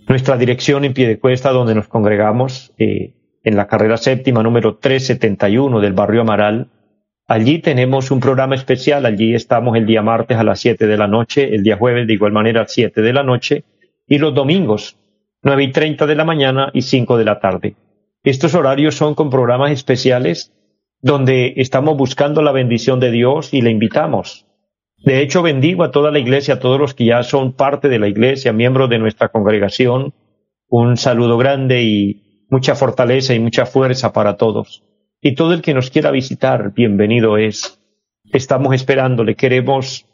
nuestra 0.08 0.36
dirección 0.36 0.84
en 0.84 0.94
pie 0.94 1.06
de 1.06 1.20
cuesta 1.20 1.50
donde 1.50 1.74
nos 1.74 1.86
congregamos. 1.86 2.72
Eh, 2.78 3.14
en 3.44 3.56
la 3.56 3.66
carrera 3.66 3.96
séptima 3.96 4.42
número 4.42 4.76
371 4.76 5.80
del 5.80 5.92
barrio 5.92 6.22
Amaral. 6.22 6.70
Allí 7.26 7.58
tenemos 7.58 8.10
un 8.10 8.20
programa 8.20 8.54
especial, 8.54 9.06
allí 9.06 9.34
estamos 9.34 9.76
el 9.76 9.86
día 9.86 10.02
martes 10.02 10.36
a 10.36 10.44
las 10.44 10.60
7 10.60 10.86
de 10.86 10.96
la 10.96 11.08
noche, 11.08 11.54
el 11.54 11.62
día 11.62 11.76
jueves 11.76 12.06
de 12.06 12.12
igual 12.12 12.32
manera 12.32 12.60
a 12.60 12.62
las 12.64 12.72
7 12.72 13.00
de 13.00 13.12
la 13.12 13.22
noche 13.22 13.64
y 14.06 14.18
los 14.18 14.34
domingos 14.34 14.98
9 15.42 15.64
y 15.64 15.72
30 15.72 16.06
de 16.06 16.14
la 16.14 16.24
mañana 16.24 16.70
y 16.72 16.82
5 16.82 17.16
de 17.16 17.24
la 17.24 17.40
tarde. 17.40 17.74
Estos 18.24 18.54
horarios 18.54 18.94
son 18.94 19.14
con 19.14 19.30
programas 19.30 19.72
especiales 19.72 20.52
donde 21.00 21.54
estamos 21.56 21.96
buscando 21.96 22.40
la 22.40 22.52
bendición 22.52 23.00
de 23.00 23.10
Dios 23.10 23.52
y 23.52 23.62
le 23.62 23.70
invitamos. 23.70 24.46
De 24.98 25.20
hecho, 25.20 25.42
bendigo 25.42 25.82
a 25.82 25.90
toda 25.90 26.12
la 26.12 26.20
iglesia, 26.20 26.54
a 26.54 26.60
todos 26.60 26.78
los 26.78 26.94
que 26.94 27.06
ya 27.06 27.24
son 27.24 27.54
parte 27.54 27.88
de 27.88 27.98
la 27.98 28.06
iglesia, 28.06 28.52
miembros 28.52 28.88
de 28.88 29.00
nuestra 29.00 29.30
congregación. 29.30 30.14
Un 30.68 30.96
saludo 30.96 31.36
grande 31.36 31.82
y 31.82 32.46
mucha 32.48 32.76
fortaleza 32.76 33.34
y 33.34 33.40
mucha 33.40 33.66
fuerza 33.66 34.12
para 34.12 34.36
todos. 34.36 34.84
Y 35.20 35.34
todo 35.34 35.52
el 35.54 35.62
que 35.62 35.74
nos 35.74 35.90
quiera 35.90 36.12
visitar, 36.12 36.72
bienvenido 36.72 37.36
es. 37.38 37.80
Estamos 38.32 38.72
esperándole, 38.72 39.34
queremos 39.34 40.06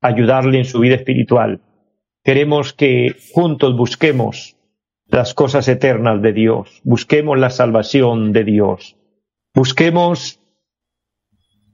ayudarle 0.00 0.58
en 0.58 0.64
su 0.64 0.78
vida 0.78 0.94
espiritual. 0.94 1.60
Queremos 2.22 2.72
que 2.72 3.16
juntos 3.32 3.76
busquemos 3.76 4.57
las 5.08 5.34
cosas 5.34 5.66
eternas 5.68 6.20
de 6.22 6.32
Dios, 6.32 6.80
busquemos 6.84 7.38
la 7.38 7.50
salvación 7.50 8.32
de 8.32 8.44
Dios, 8.44 8.96
busquemos 9.54 10.40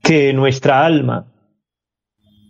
que 0.02 0.32
nuestra 0.32 0.86
alma, 0.86 1.32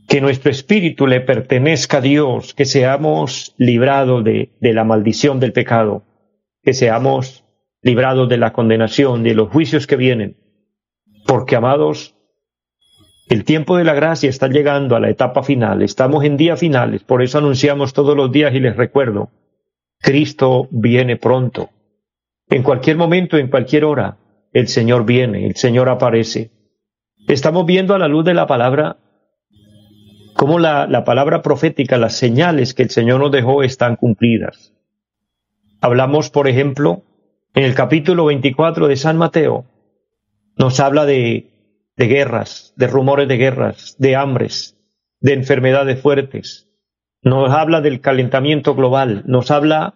que 0.06 0.20
nuestro 0.20 0.50
espíritu 0.50 1.06
le 1.06 1.20
pertenezca 1.20 1.98
a 1.98 2.00
Dios, 2.02 2.52
que 2.52 2.66
seamos 2.66 3.54
librados 3.56 4.22
de, 4.24 4.50
de 4.60 4.72
la 4.74 4.84
maldición 4.84 5.40
del 5.40 5.52
pecado, 5.52 6.02
que 6.62 6.74
seamos 6.74 7.44
librados 7.80 8.28
de 8.28 8.36
la 8.36 8.52
condenación, 8.52 9.22
de 9.22 9.34
los 9.34 9.48
juicios 9.48 9.86
que 9.86 9.96
vienen, 9.96 10.36
porque 11.26 11.56
amados, 11.56 12.14
el 13.28 13.44
tiempo 13.44 13.78
de 13.78 13.84
la 13.84 13.94
gracia 13.94 14.28
está 14.28 14.48
llegando 14.48 14.96
a 14.96 15.00
la 15.00 15.08
etapa 15.08 15.42
final, 15.42 15.80
estamos 15.80 16.24
en 16.24 16.36
días 16.36 16.60
finales, 16.60 17.02
por 17.02 17.22
eso 17.22 17.38
anunciamos 17.38 17.94
todos 17.94 18.14
los 18.14 18.30
días 18.30 18.54
y 18.54 18.60
les 18.60 18.76
recuerdo, 18.76 19.30
Cristo 20.00 20.68
viene 20.70 21.16
pronto. 21.16 21.70
En 22.48 22.62
cualquier 22.62 22.96
momento, 22.96 23.36
en 23.36 23.48
cualquier 23.48 23.84
hora, 23.84 24.18
el 24.52 24.68
Señor 24.68 25.04
viene, 25.04 25.46
el 25.46 25.56
Señor 25.56 25.88
aparece. 25.88 26.50
Estamos 27.26 27.66
viendo 27.66 27.94
a 27.94 27.98
la 27.98 28.08
luz 28.08 28.24
de 28.24 28.34
la 28.34 28.46
palabra 28.46 28.98
cómo 30.36 30.58
la, 30.58 30.86
la, 30.86 31.04
palabra 31.04 31.42
profética, 31.42 31.96
las 31.96 32.16
señales 32.16 32.74
que 32.74 32.82
el 32.82 32.90
Señor 32.90 33.20
nos 33.20 33.32
dejó 33.32 33.62
están 33.62 33.96
cumplidas. 33.96 34.74
Hablamos, 35.80 36.30
por 36.30 36.48
ejemplo, 36.48 37.02
en 37.54 37.64
el 37.64 37.74
capítulo 37.74 38.26
24 38.26 38.88
de 38.88 38.96
San 38.96 39.16
Mateo, 39.16 39.64
nos 40.56 40.80
habla 40.80 41.06
de 41.06 41.50
guerras, 41.96 42.74
de 42.76 42.86
rumores 42.86 43.28
de 43.28 43.36
guerras, 43.36 43.96
de 43.98 44.16
hambres, 44.16 44.76
de 45.20 45.32
enfermedades 45.32 46.00
fuertes, 46.00 46.68
nos 47.24 47.50
habla 47.50 47.80
del 47.80 48.00
calentamiento 48.00 48.74
global, 48.74 49.22
nos 49.26 49.50
habla 49.50 49.94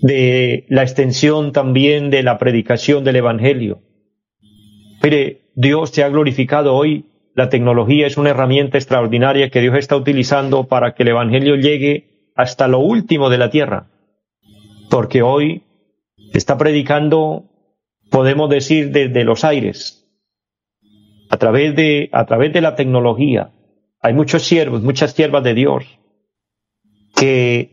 de 0.00 0.64
la 0.68 0.82
extensión 0.82 1.52
también 1.52 2.10
de 2.10 2.22
la 2.22 2.38
predicación 2.38 3.04
del 3.04 3.16
Evangelio. 3.16 3.82
Mire, 5.02 5.42
Dios 5.54 5.90
se 5.90 6.02
ha 6.02 6.08
glorificado 6.08 6.74
hoy, 6.74 7.04
la 7.34 7.50
tecnología 7.50 8.06
es 8.06 8.16
una 8.16 8.30
herramienta 8.30 8.78
extraordinaria 8.78 9.50
que 9.50 9.60
Dios 9.60 9.76
está 9.76 9.94
utilizando 9.94 10.64
para 10.64 10.94
que 10.94 11.02
el 11.02 11.10
Evangelio 11.10 11.56
llegue 11.56 12.32
hasta 12.34 12.66
lo 12.66 12.78
último 12.78 13.28
de 13.28 13.38
la 13.38 13.50
tierra, 13.50 13.90
porque 14.90 15.22
hoy 15.22 15.62
está 16.32 16.56
predicando, 16.56 17.44
podemos 18.10 18.48
decir, 18.48 18.90
desde 18.90 19.24
los 19.24 19.44
aires, 19.44 20.08
a 21.28 21.36
través 21.36 21.76
de, 21.76 22.08
a 22.12 22.24
través 22.24 22.54
de 22.54 22.62
la 22.62 22.74
tecnología. 22.74 23.50
Hay 24.00 24.14
muchos 24.14 24.42
siervos, 24.42 24.82
muchas 24.82 25.12
siervas 25.12 25.44
de 25.44 25.54
Dios 25.54 25.84
que 27.22 27.70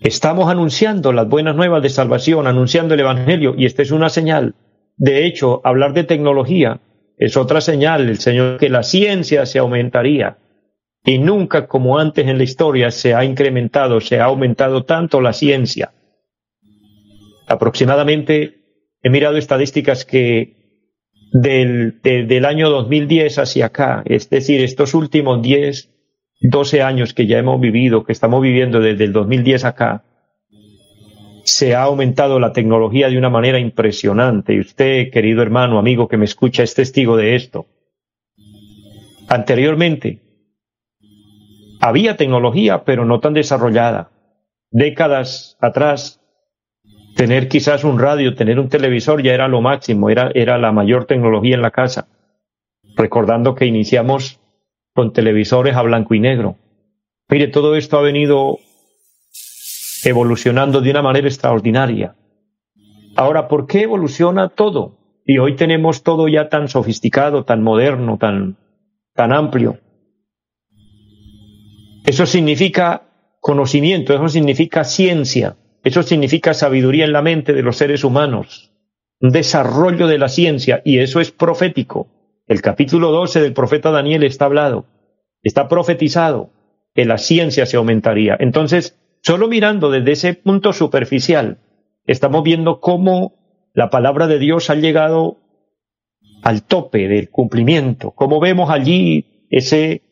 estamos 0.00 0.48
anunciando 0.48 1.12
las 1.12 1.28
buenas 1.28 1.54
nuevas 1.54 1.82
de 1.82 1.90
salvación, 1.90 2.46
anunciando 2.46 2.94
el 2.94 3.00
Evangelio, 3.00 3.54
y 3.54 3.66
esta 3.66 3.82
es 3.82 3.90
una 3.90 4.08
señal. 4.08 4.54
De 4.96 5.26
hecho, 5.26 5.60
hablar 5.62 5.92
de 5.92 6.04
tecnología 6.04 6.80
es 7.18 7.36
otra 7.36 7.60
señal, 7.60 8.08
el 8.08 8.18
Señor, 8.18 8.56
que 8.56 8.70
la 8.70 8.82
ciencia 8.82 9.44
se 9.44 9.58
aumentaría. 9.58 10.38
Y 11.04 11.18
nunca 11.18 11.66
como 11.66 11.98
antes 11.98 12.26
en 12.26 12.38
la 12.38 12.44
historia 12.44 12.90
se 12.90 13.12
ha 13.12 13.26
incrementado, 13.26 14.00
se 14.00 14.20
ha 14.20 14.24
aumentado 14.24 14.84
tanto 14.84 15.20
la 15.20 15.34
ciencia. 15.34 15.92
Aproximadamente, 17.46 18.54
he 19.02 19.10
mirado 19.10 19.36
estadísticas 19.36 20.06
que 20.06 20.88
del, 21.30 22.00
del 22.00 22.44
año 22.46 22.70
2010 22.70 23.38
hacia 23.38 23.66
acá, 23.66 24.02
es 24.06 24.30
decir, 24.30 24.62
estos 24.62 24.94
últimos 24.94 25.42
10, 25.42 25.95
12 26.40 26.82
años 26.82 27.14
que 27.14 27.26
ya 27.26 27.38
hemos 27.38 27.60
vivido, 27.60 28.04
que 28.04 28.12
estamos 28.12 28.42
viviendo 28.42 28.80
desde 28.80 29.04
el 29.04 29.12
2010 29.12 29.64
acá, 29.64 30.04
se 31.44 31.74
ha 31.74 31.82
aumentado 31.82 32.40
la 32.40 32.52
tecnología 32.52 33.08
de 33.08 33.18
una 33.18 33.30
manera 33.30 33.58
impresionante. 33.58 34.54
Y 34.54 34.60
usted, 34.60 35.10
querido 35.10 35.42
hermano, 35.42 35.78
amigo 35.78 36.08
que 36.08 36.16
me 36.16 36.24
escucha, 36.24 36.62
es 36.62 36.74
testigo 36.74 37.16
de 37.16 37.36
esto. 37.36 37.66
Anteriormente, 39.28 40.20
había 41.80 42.16
tecnología, 42.16 42.84
pero 42.84 43.04
no 43.04 43.20
tan 43.20 43.32
desarrollada. 43.32 44.10
Décadas 44.70 45.56
atrás, 45.60 46.20
tener 47.14 47.48
quizás 47.48 47.84
un 47.84 47.98
radio, 47.98 48.34
tener 48.34 48.58
un 48.58 48.68
televisor 48.68 49.22
ya 49.22 49.32
era 49.32 49.48
lo 49.48 49.60
máximo, 49.60 50.10
era, 50.10 50.30
era 50.34 50.58
la 50.58 50.72
mayor 50.72 51.06
tecnología 51.06 51.54
en 51.54 51.62
la 51.62 51.70
casa. 51.70 52.08
Recordando 52.96 53.54
que 53.54 53.66
iniciamos 53.66 54.40
con 54.96 55.12
televisores 55.12 55.76
a 55.76 55.82
blanco 55.82 56.14
y 56.14 56.20
negro. 56.20 56.56
Mire, 57.28 57.48
todo 57.48 57.76
esto 57.76 57.98
ha 57.98 58.02
venido 58.02 58.58
evolucionando 60.04 60.80
de 60.80 60.90
una 60.90 61.02
manera 61.02 61.28
extraordinaria. 61.28 62.16
Ahora, 63.14 63.46
¿por 63.46 63.66
qué 63.66 63.82
evoluciona 63.82 64.48
todo? 64.48 64.96
Y 65.26 65.36
hoy 65.36 65.54
tenemos 65.54 66.02
todo 66.02 66.28
ya 66.28 66.48
tan 66.48 66.68
sofisticado, 66.68 67.44
tan 67.44 67.62
moderno, 67.62 68.16
tan, 68.16 68.56
tan 69.14 69.32
amplio. 69.32 69.78
Eso 72.06 72.24
significa 72.24 73.02
conocimiento, 73.40 74.14
eso 74.14 74.28
significa 74.30 74.84
ciencia, 74.84 75.56
eso 75.84 76.02
significa 76.02 76.54
sabiduría 76.54 77.04
en 77.04 77.12
la 77.12 77.20
mente 77.20 77.52
de 77.52 77.62
los 77.62 77.76
seres 77.76 78.02
humanos, 78.02 78.72
desarrollo 79.20 80.06
de 80.06 80.18
la 80.18 80.28
ciencia, 80.28 80.80
y 80.86 81.00
eso 81.00 81.20
es 81.20 81.32
profético. 81.32 82.15
El 82.46 82.62
capítulo 82.62 83.10
12 83.10 83.40
del 83.40 83.52
profeta 83.52 83.90
Daniel 83.90 84.22
está 84.22 84.44
hablado, 84.44 84.86
está 85.42 85.66
profetizado 85.66 86.50
que 86.94 87.04
la 87.04 87.18
ciencia 87.18 87.66
se 87.66 87.76
aumentaría. 87.76 88.36
Entonces, 88.38 88.96
solo 89.20 89.48
mirando 89.48 89.90
desde 89.90 90.12
ese 90.12 90.34
punto 90.34 90.72
superficial, 90.72 91.58
estamos 92.06 92.44
viendo 92.44 92.78
cómo 92.78 93.34
la 93.74 93.90
palabra 93.90 94.28
de 94.28 94.38
Dios 94.38 94.70
ha 94.70 94.76
llegado 94.76 95.38
al 96.42 96.62
tope 96.62 97.08
del 97.08 97.30
cumplimiento, 97.30 98.12
cómo 98.12 98.38
vemos 98.38 98.70
allí 98.70 99.46
ese, 99.50 100.02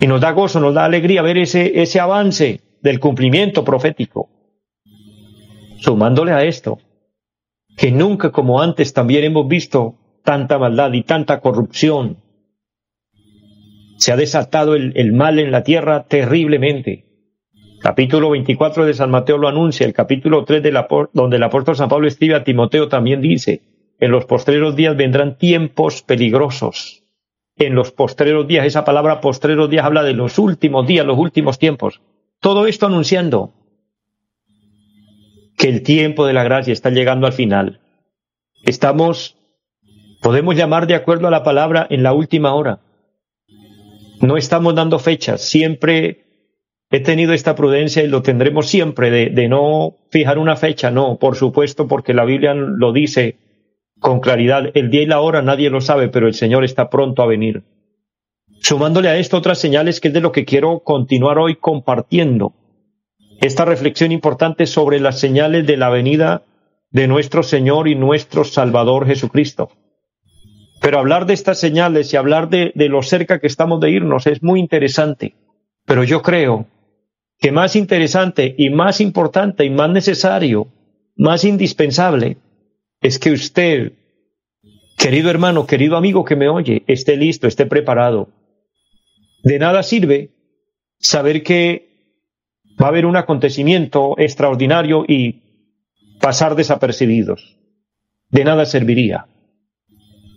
y 0.00 0.06
nos 0.06 0.20
da 0.20 0.30
gozo, 0.30 0.60
nos 0.60 0.74
da 0.74 0.84
alegría 0.84 1.22
ver 1.22 1.38
ese, 1.38 1.82
ese 1.82 1.98
avance 1.98 2.60
del 2.82 3.00
cumplimiento 3.00 3.64
profético. 3.64 4.30
Sumándole 5.80 6.30
a 6.30 6.44
esto, 6.44 6.78
que 7.76 7.90
nunca 7.90 8.30
como 8.30 8.62
antes 8.62 8.92
también 8.92 9.24
hemos 9.24 9.48
visto 9.48 9.96
tanta 10.26 10.58
maldad 10.58 10.92
y 10.92 11.02
tanta 11.02 11.40
corrupción. 11.40 12.18
Se 13.96 14.12
ha 14.12 14.16
desatado 14.16 14.74
el, 14.74 15.12
mal 15.14 15.38
en 15.38 15.52
la 15.52 15.62
tierra 15.62 16.02
terriblemente. 16.02 17.04
Capítulo 17.80 18.30
24 18.30 18.84
de 18.84 18.92
San 18.92 19.10
Mateo 19.10 19.38
lo 19.38 19.48
anuncia, 19.48 19.86
el 19.86 19.92
capítulo 19.94 20.44
3 20.44 20.62
de 20.62 20.72
la, 20.72 20.88
donde 21.14 21.36
el 21.36 21.42
apóstol 21.42 21.76
San 21.76 21.88
Pablo 21.88 22.08
escribe 22.08 22.34
a 22.34 22.42
Timoteo 22.42 22.88
también 22.88 23.20
dice, 23.22 23.62
en 24.00 24.10
los 24.10 24.24
postreros 24.24 24.74
días 24.74 24.96
vendrán 24.96 25.38
tiempos 25.38 26.02
peligrosos. 26.02 27.04
En 27.56 27.74
los 27.74 27.92
postreros 27.92 28.48
días, 28.48 28.66
esa 28.66 28.84
palabra 28.84 29.20
postreros 29.20 29.70
días 29.70 29.86
habla 29.86 30.02
de 30.02 30.12
los 30.12 30.38
últimos 30.38 30.86
días, 30.86 31.06
los 31.06 31.16
últimos 31.16 31.58
tiempos. 31.58 32.02
Todo 32.40 32.66
esto 32.66 32.86
anunciando 32.86 33.54
que 35.56 35.68
el 35.68 35.82
tiempo 35.82 36.26
de 36.26 36.34
la 36.34 36.42
gracia 36.42 36.72
está 36.72 36.90
llegando 36.90 37.26
al 37.26 37.32
final. 37.32 37.80
Estamos 38.64 39.35
Podemos 40.22 40.56
llamar 40.56 40.86
de 40.86 40.94
acuerdo 40.94 41.28
a 41.28 41.30
la 41.30 41.42
palabra 41.42 41.86
en 41.90 42.02
la 42.02 42.12
última 42.12 42.54
hora. 42.54 42.80
No 44.20 44.36
estamos 44.36 44.74
dando 44.74 44.98
fechas. 44.98 45.42
Siempre 45.42 46.24
he 46.90 47.00
tenido 47.00 47.32
esta 47.32 47.54
prudencia 47.54 48.02
y 48.02 48.08
lo 48.08 48.22
tendremos 48.22 48.66
siempre 48.66 49.10
de, 49.10 49.30
de, 49.30 49.48
no 49.48 49.98
fijar 50.10 50.38
una 50.38 50.56
fecha. 50.56 50.90
No, 50.90 51.18
por 51.18 51.36
supuesto, 51.36 51.86
porque 51.86 52.14
la 52.14 52.24
Biblia 52.24 52.54
lo 52.54 52.92
dice 52.92 53.36
con 53.98 54.20
claridad. 54.20 54.70
El 54.74 54.90
día 54.90 55.02
y 55.02 55.06
la 55.06 55.20
hora 55.20 55.42
nadie 55.42 55.70
lo 55.70 55.80
sabe, 55.80 56.08
pero 56.08 56.26
el 56.26 56.34
Señor 56.34 56.64
está 56.64 56.88
pronto 56.90 57.22
a 57.22 57.26
venir. 57.26 57.64
Sumándole 58.60 59.08
a 59.08 59.16
esto 59.16 59.36
otras 59.36 59.58
señales 59.58 60.00
que 60.00 60.08
es 60.08 60.14
de 60.14 60.20
lo 60.20 60.32
que 60.32 60.44
quiero 60.44 60.80
continuar 60.80 61.38
hoy 61.38 61.56
compartiendo. 61.56 62.54
Esta 63.40 63.64
reflexión 63.64 64.12
importante 64.12 64.66
sobre 64.66 64.98
las 64.98 65.20
señales 65.20 65.66
de 65.66 65.76
la 65.76 65.90
venida 65.90 66.42
de 66.90 67.06
nuestro 67.06 67.42
Señor 67.42 67.86
y 67.86 67.94
nuestro 67.94 68.44
Salvador 68.44 69.06
Jesucristo. 69.06 69.70
Pero 70.80 70.98
hablar 70.98 71.26
de 71.26 71.34
estas 71.34 71.58
señales 71.58 72.12
y 72.12 72.16
hablar 72.16 72.48
de, 72.48 72.72
de 72.74 72.88
lo 72.88 73.02
cerca 73.02 73.38
que 73.38 73.46
estamos 73.46 73.80
de 73.80 73.90
irnos 73.90 74.26
es 74.26 74.42
muy 74.42 74.60
interesante. 74.60 75.34
Pero 75.84 76.04
yo 76.04 76.22
creo 76.22 76.66
que 77.38 77.52
más 77.52 77.76
interesante 77.76 78.54
y 78.56 78.70
más 78.70 79.00
importante 79.00 79.64
y 79.64 79.70
más 79.70 79.90
necesario, 79.90 80.68
más 81.16 81.44
indispensable, 81.44 82.38
es 83.00 83.18
que 83.18 83.30
usted, 83.30 83.92
querido 84.96 85.30
hermano, 85.30 85.66
querido 85.66 85.96
amigo 85.96 86.24
que 86.24 86.36
me 86.36 86.48
oye, 86.48 86.82
esté 86.86 87.16
listo, 87.16 87.46
esté 87.46 87.66
preparado. 87.66 88.28
De 89.42 89.58
nada 89.58 89.82
sirve 89.82 90.30
saber 90.98 91.42
que 91.42 91.86
va 92.80 92.86
a 92.86 92.88
haber 92.90 93.06
un 93.06 93.16
acontecimiento 93.16 94.14
extraordinario 94.18 95.04
y 95.06 95.42
pasar 96.20 96.54
desapercibidos. 96.54 97.56
De 98.30 98.44
nada 98.44 98.66
serviría. 98.66 99.26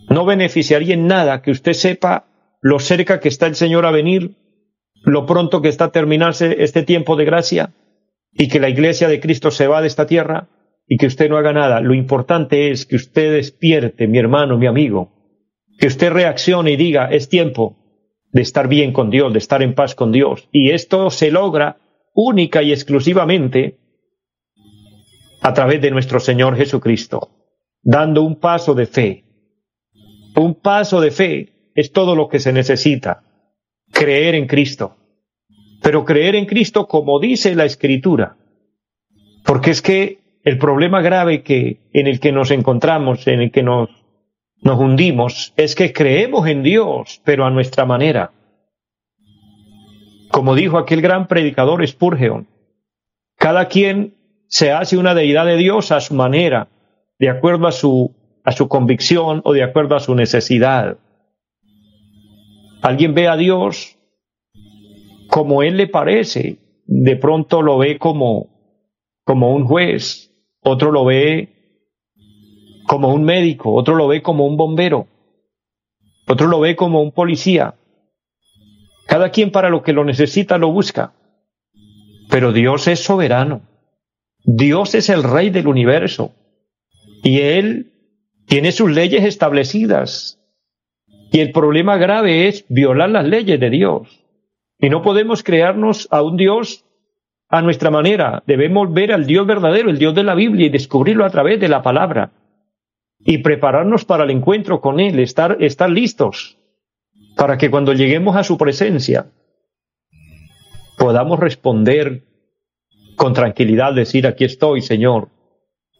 No 0.09 0.25
beneficiaría 0.25 0.93
en 0.93 1.07
nada 1.07 1.41
que 1.41 1.51
usted 1.51 1.73
sepa 1.73 2.25
lo 2.61 2.79
cerca 2.79 3.19
que 3.19 3.29
está 3.29 3.47
el 3.47 3.55
Señor 3.55 3.85
a 3.85 3.91
venir, 3.91 4.35
lo 5.03 5.25
pronto 5.25 5.61
que 5.61 5.69
está 5.69 5.85
a 5.85 5.91
terminarse 5.91 6.63
este 6.63 6.83
tiempo 6.83 7.15
de 7.15 7.25
gracia 7.25 7.73
y 8.31 8.47
que 8.47 8.59
la 8.59 8.69
iglesia 8.69 9.07
de 9.07 9.19
Cristo 9.19 9.51
se 9.51 9.67
va 9.67 9.81
de 9.81 9.87
esta 9.87 10.07
tierra 10.07 10.49
y 10.87 10.97
que 10.97 11.07
usted 11.07 11.29
no 11.29 11.37
haga 11.37 11.53
nada. 11.53 11.81
Lo 11.81 11.93
importante 11.93 12.71
es 12.71 12.85
que 12.85 12.95
usted 12.95 13.33
despierte, 13.33 14.07
mi 14.07 14.17
hermano, 14.17 14.57
mi 14.57 14.65
amigo, 14.65 15.11
que 15.77 15.87
usted 15.87 16.11
reaccione 16.11 16.71
y 16.71 16.75
diga, 16.75 17.05
es 17.05 17.29
tiempo 17.29 17.77
de 18.31 18.41
estar 18.41 18.67
bien 18.67 18.91
con 18.91 19.09
Dios, 19.09 19.31
de 19.31 19.39
estar 19.39 19.61
en 19.61 19.75
paz 19.75 19.95
con 19.95 20.11
Dios. 20.11 20.49
Y 20.51 20.71
esto 20.71 21.09
se 21.09 21.31
logra 21.31 21.77
única 22.13 22.61
y 22.63 22.71
exclusivamente 22.71 23.77
a 25.41 25.53
través 25.53 25.81
de 25.81 25.91
nuestro 25.91 26.19
Señor 26.19 26.57
Jesucristo, 26.57 27.29
dando 27.81 28.23
un 28.23 28.39
paso 28.39 28.73
de 28.73 28.85
fe. 28.85 29.28
Un 30.39 30.55
paso 30.55 31.01
de 31.01 31.11
fe 31.11 31.49
es 31.75 31.91
todo 31.91 32.15
lo 32.15 32.29
que 32.29 32.39
se 32.39 32.53
necesita, 32.53 33.23
creer 33.91 34.35
en 34.35 34.47
Cristo. 34.47 34.95
Pero 35.81 36.05
creer 36.05 36.35
en 36.35 36.45
Cristo 36.45 36.87
como 36.87 37.19
dice 37.19 37.55
la 37.55 37.65
Escritura, 37.65 38.37
porque 39.45 39.71
es 39.71 39.81
que 39.81 40.19
el 40.43 40.57
problema 40.57 41.01
grave 41.01 41.43
que, 41.43 41.81
en 41.91 42.07
el 42.07 42.21
que 42.21 42.31
nos 42.31 42.51
encontramos, 42.51 43.27
en 43.27 43.41
el 43.41 43.51
que 43.51 43.63
nos, 43.63 43.89
nos 44.61 44.79
hundimos, 44.79 45.53
es 45.57 45.75
que 45.75 45.91
creemos 45.91 46.47
en 46.47 46.63
Dios, 46.63 47.21
pero 47.25 47.45
a 47.45 47.51
nuestra 47.51 47.85
manera. 47.85 48.31
Como 50.31 50.55
dijo 50.55 50.77
aquel 50.77 51.01
gran 51.01 51.27
predicador 51.27 51.85
Spurgeon, 51.85 52.47
cada 53.35 53.67
quien 53.67 54.15
se 54.47 54.71
hace 54.71 54.97
una 54.97 55.13
deidad 55.13 55.45
de 55.45 55.57
Dios 55.57 55.91
a 55.91 55.99
su 55.99 56.13
manera, 56.13 56.69
de 57.19 57.29
acuerdo 57.29 57.67
a 57.67 57.71
su, 57.73 58.15
a 58.49 58.51
su 58.51 58.67
convicción 58.67 59.41
o 59.43 59.53
de 59.53 59.61
acuerdo 59.61 59.95
a 59.95 59.99
su 59.99 60.15
necesidad. 60.15 60.97
Alguien 62.81 63.13
ve 63.13 63.27
a 63.27 63.37
Dios 63.37 63.95
como 65.29 65.61
Él 65.61 65.77
le 65.77 65.85
parece, 65.85 66.57
de 66.87 67.15
pronto 67.15 67.61
lo 67.61 67.77
ve 67.77 67.99
como, 67.99 68.47
como 69.23 69.53
un 69.53 69.65
juez, 69.65 70.31
otro 70.61 70.91
lo 70.91 71.05
ve 71.05 71.49
como 72.87 73.13
un 73.13 73.23
médico, 73.23 73.71
otro 73.71 73.93
lo 73.93 74.07
ve 74.07 74.23
como 74.23 74.47
un 74.47 74.57
bombero, 74.57 75.05
otro 76.25 76.47
lo 76.47 76.59
ve 76.59 76.75
como 76.75 77.03
un 77.03 77.11
policía. 77.11 77.75
Cada 79.05 79.29
quien 79.29 79.51
para 79.51 79.69
lo 79.69 79.83
que 79.83 79.93
lo 79.93 80.03
necesita 80.03 80.57
lo 80.57 80.71
busca. 80.71 81.13
Pero 82.31 82.51
Dios 82.51 82.87
es 82.87 82.99
soberano. 82.99 83.61
Dios 84.43 84.95
es 84.95 85.09
el 85.09 85.21
rey 85.21 85.51
del 85.51 85.67
universo 85.67 86.31
y 87.23 87.41
Él 87.41 87.98
tiene 88.49 88.71
sus 88.71 88.91
leyes 88.91 89.23
establecidas. 89.23 90.39
Y 91.31 91.39
el 91.39 91.51
problema 91.51 91.97
grave 91.97 92.47
es 92.47 92.65
violar 92.67 93.11
las 93.11 93.25
leyes 93.25 93.59
de 93.59 93.69
Dios. 93.69 94.25
Y 94.79 94.89
no 94.89 95.01
podemos 95.01 95.43
crearnos 95.43 96.07
a 96.11 96.23
un 96.23 96.35
Dios 96.35 96.83
a 97.47 97.61
nuestra 97.61 97.91
manera. 97.91 98.43
Debemos 98.47 98.91
ver 98.91 99.13
al 99.13 99.27
Dios 99.27 99.45
verdadero, 99.45 99.89
el 99.89 99.99
Dios 99.99 100.15
de 100.15 100.23
la 100.23 100.33
Biblia, 100.33 100.65
y 100.65 100.69
descubrirlo 100.69 101.25
a 101.25 101.29
través 101.29 101.59
de 101.59 101.69
la 101.69 101.83
palabra. 101.83 102.31
Y 103.19 103.37
prepararnos 103.39 104.03
para 104.03 104.23
el 104.23 104.31
encuentro 104.31 104.81
con 104.81 104.99
Él, 104.99 105.19
estar, 105.19 105.57
estar 105.59 105.89
listos 105.89 106.57
para 107.35 107.57
que 107.57 107.69
cuando 107.69 107.93
lleguemos 107.93 108.35
a 108.35 108.43
su 108.43 108.57
presencia 108.57 109.27
podamos 110.97 111.39
responder 111.39 112.23
con 113.15 113.33
tranquilidad 113.33 113.93
decir, 113.93 114.27
aquí 114.27 114.43
estoy, 114.43 114.81
Señor, 114.81 115.29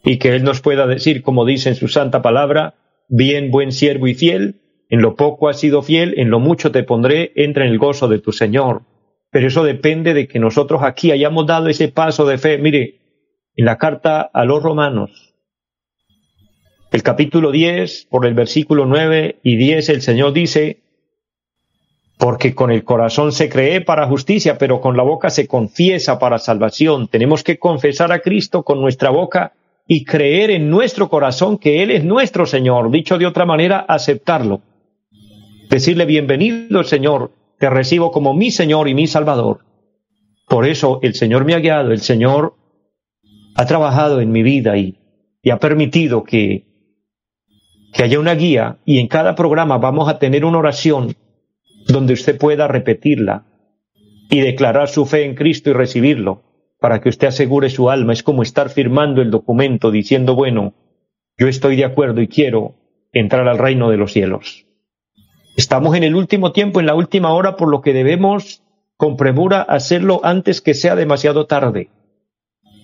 y 0.03 0.17
que 0.17 0.35
Él 0.35 0.43
nos 0.43 0.61
pueda 0.61 0.87
decir, 0.87 1.21
como 1.21 1.45
dice 1.45 1.69
en 1.69 1.75
su 1.75 1.87
santa 1.87 2.21
palabra, 2.21 2.75
bien, 3.07 3.51
buen 3.51 3.71
siervo 3.71 4.07
y 4.07 4.15
fiel, 4.15 4.61
en 4.89 5.01
lo 5.01 5.15
poco 5.15 5.49
has 5.49 5.59
sido 5.59 5.81
fiel, 5.81 6.15
en 6.17 6.29
lo 6.29 6.39
mucho 6.39 6.71
te 6.71 6.83
pondré, 6.83 7.31
entra 7.35 7.65
en 7.65 7.71
el 7.71 7.77
gozo 7.77 8.07
de 8.07 8.19
tu 8.19 8.31
Señor. 8.31 8.83
Pero 9.31 9.47
eso 9.47 9.63
depende 9.63 10.13
de 10.13 10.27
que 10.27 10.39
nosotros 10.39 10.81
aquí 10.83 11.11
hayamos 11.11 11.45
dado 11.45 11.67
ese 11.67 11.89
paso 11.89 12.25
de 12.25 12.39
fe. 12.39 12.57
Mire, 12.57 12.99
en 13.55 13.65
la 13.65 13.77
carta 13.77 14.21
a 14.21 14.45
los 14.45 14.63
romanos, 14.63 15.35
el 16.91 17.03
capítulo 17.03 17.51
10, 17.51 18.07
por 18.09 18.25
el 18.25 18.33
versículo 18.33 18.87
9 18.87 19.39
y 19.43 19.57
10, 19.57 19.89
el 19.89 20.01
Señor 20.01 20.33
dice, 20.33 20.81
porque 22.17 22.55
con 22.55 22.71
el 22.71 22.83
corazón 22.83 23.31
se 23.31 23.47
cree 23.47 23.81
para 23.81 24.07
justicia, 24.07 24.57
pero 24.57 24.81
con 24.81 24.97
la 24.97 25.03
boca 25.03 25.29
se 25.29 25.47
confiesa 25.47 26.17
para 26.17 26.39
salvación. 26.39 27.07
Tenemos 27.07 27.43
que 27.43 27.59
confesar 27.59 28.11
a 28.11 28.21
Cristo 28.21 28.63
con 28.63 28.81
nuestra 28.81 29.11
boca 29.11 29.53
y 29.91 30.05
creer 30.05 30.51
en 30.51 30.69
nuestro 30.69 31.09
corazón 31.09 31.57
que 31.57 31.81
Él 31.81 31.89
es 31.89 32.03
nuestro 32.03 32.45
Señor. 32.45 32.91
Dicho 32.91 33.17
de 33.17 33.25
otra 33.25 33.47
manera, 33.47 33.79
aceptarlo. 33.79 34.61
Decirle, 35.67 36.05
bienvenido 36.05 36.83
Señor, 36.83 37.31
te 37.57 37.71
recibo 37.71 38.11
como 38.11 38.35
mi 38.35 38.51
Señor 38.51 38.87
y 38.87 38.93
mi 38.93 39.07
Salvador. 39.07 39.65
Por 40.47 40.67
eso 40.67 40.99
el 41.01 41.15
Señor 41.15 41.43
me 41.43 41.55
ha 41.55 41.59
guiado, 41.59 41.91
el 41.91 42.01
Señor 42.01 42.53
ha 43.55 43.65
trabajado 43.65 44.21
en 44.21 44.31
mi 44.31 44.43
vida 44.43 44.77
y, 44.77 44.99
y 45.41 45.49
ha 45.49 45.57
permitido 45.57 46.23
que, 46.23 46.67
que 47.91 48.03
haya 48.03 48.19
una 48.19 48.35
guía 48.35 48.77
y 48.85 48.99
en 48.99 49.07
cada 49.07 49.33
programa 49.33 49.79
vamos 49.79 50.07
a 50.07 50.19
tener 50.19 50.45
una 50.45 50.59
oración 50.59 51.15
donde 51.87 52.13
usted 52.13 52.37
pueda 52.37 52.67
repetirla 52.67 53.47
y 54.29 54.41
declarar 54.41 54.87
su 54.87 55.07
fe 55.07 55.25
en 55.25 55.33
Cristo 55.33 55.71
y 55.71 55.73
recibirlo, 55.73 56.43
para 56.79 57.01
que 57.01 57.09
usted 57.09 57.27
asegure 57.27 57.69
su 57.69 57.89
alma. 57.89 58.13
Es 58.13 58.23
como 58.23 58.43
estar 58.43 58.69
firmando 58.69 59.21
el 59.21 59.31
documento 59.31 59.91
diciendo, 59.91 60.35
bueno, 60.35 60.73
yo 61.37 61.47
estoy 61.47 61.75
de 61.75 61.85
acuerdo 61.85 62.21
y 62.21 62.27
quiero 62.27 62.75
entrar 63.11 63.47
al 63.47 63.57
reino 63.57 63.89
de 63.89 63.97
los 63.97 64.13
cielos. 64.13 64.65
Estamos 65.57 65.95
en 65.95 66.03
el 66.03 66.15
último 66.15 66.51
tiempo, 66.51 66.79
en 66.79 66.85
la 66.85 66.95
última 66.95 67.33
hora, 67.33 67.55
por 67.55 67.69
lo 67.69 67.81
que 67.81 67.93
debemos 67.93 68.63
con 68.97 69.17
premura 69.17 69.61
hacerlo 69.61 70.21
antes 70.23 70.61
que 70.61 70.73
sea 70.73 70.95
demasiado 70.95 71.45
tarde. 71.45 71.89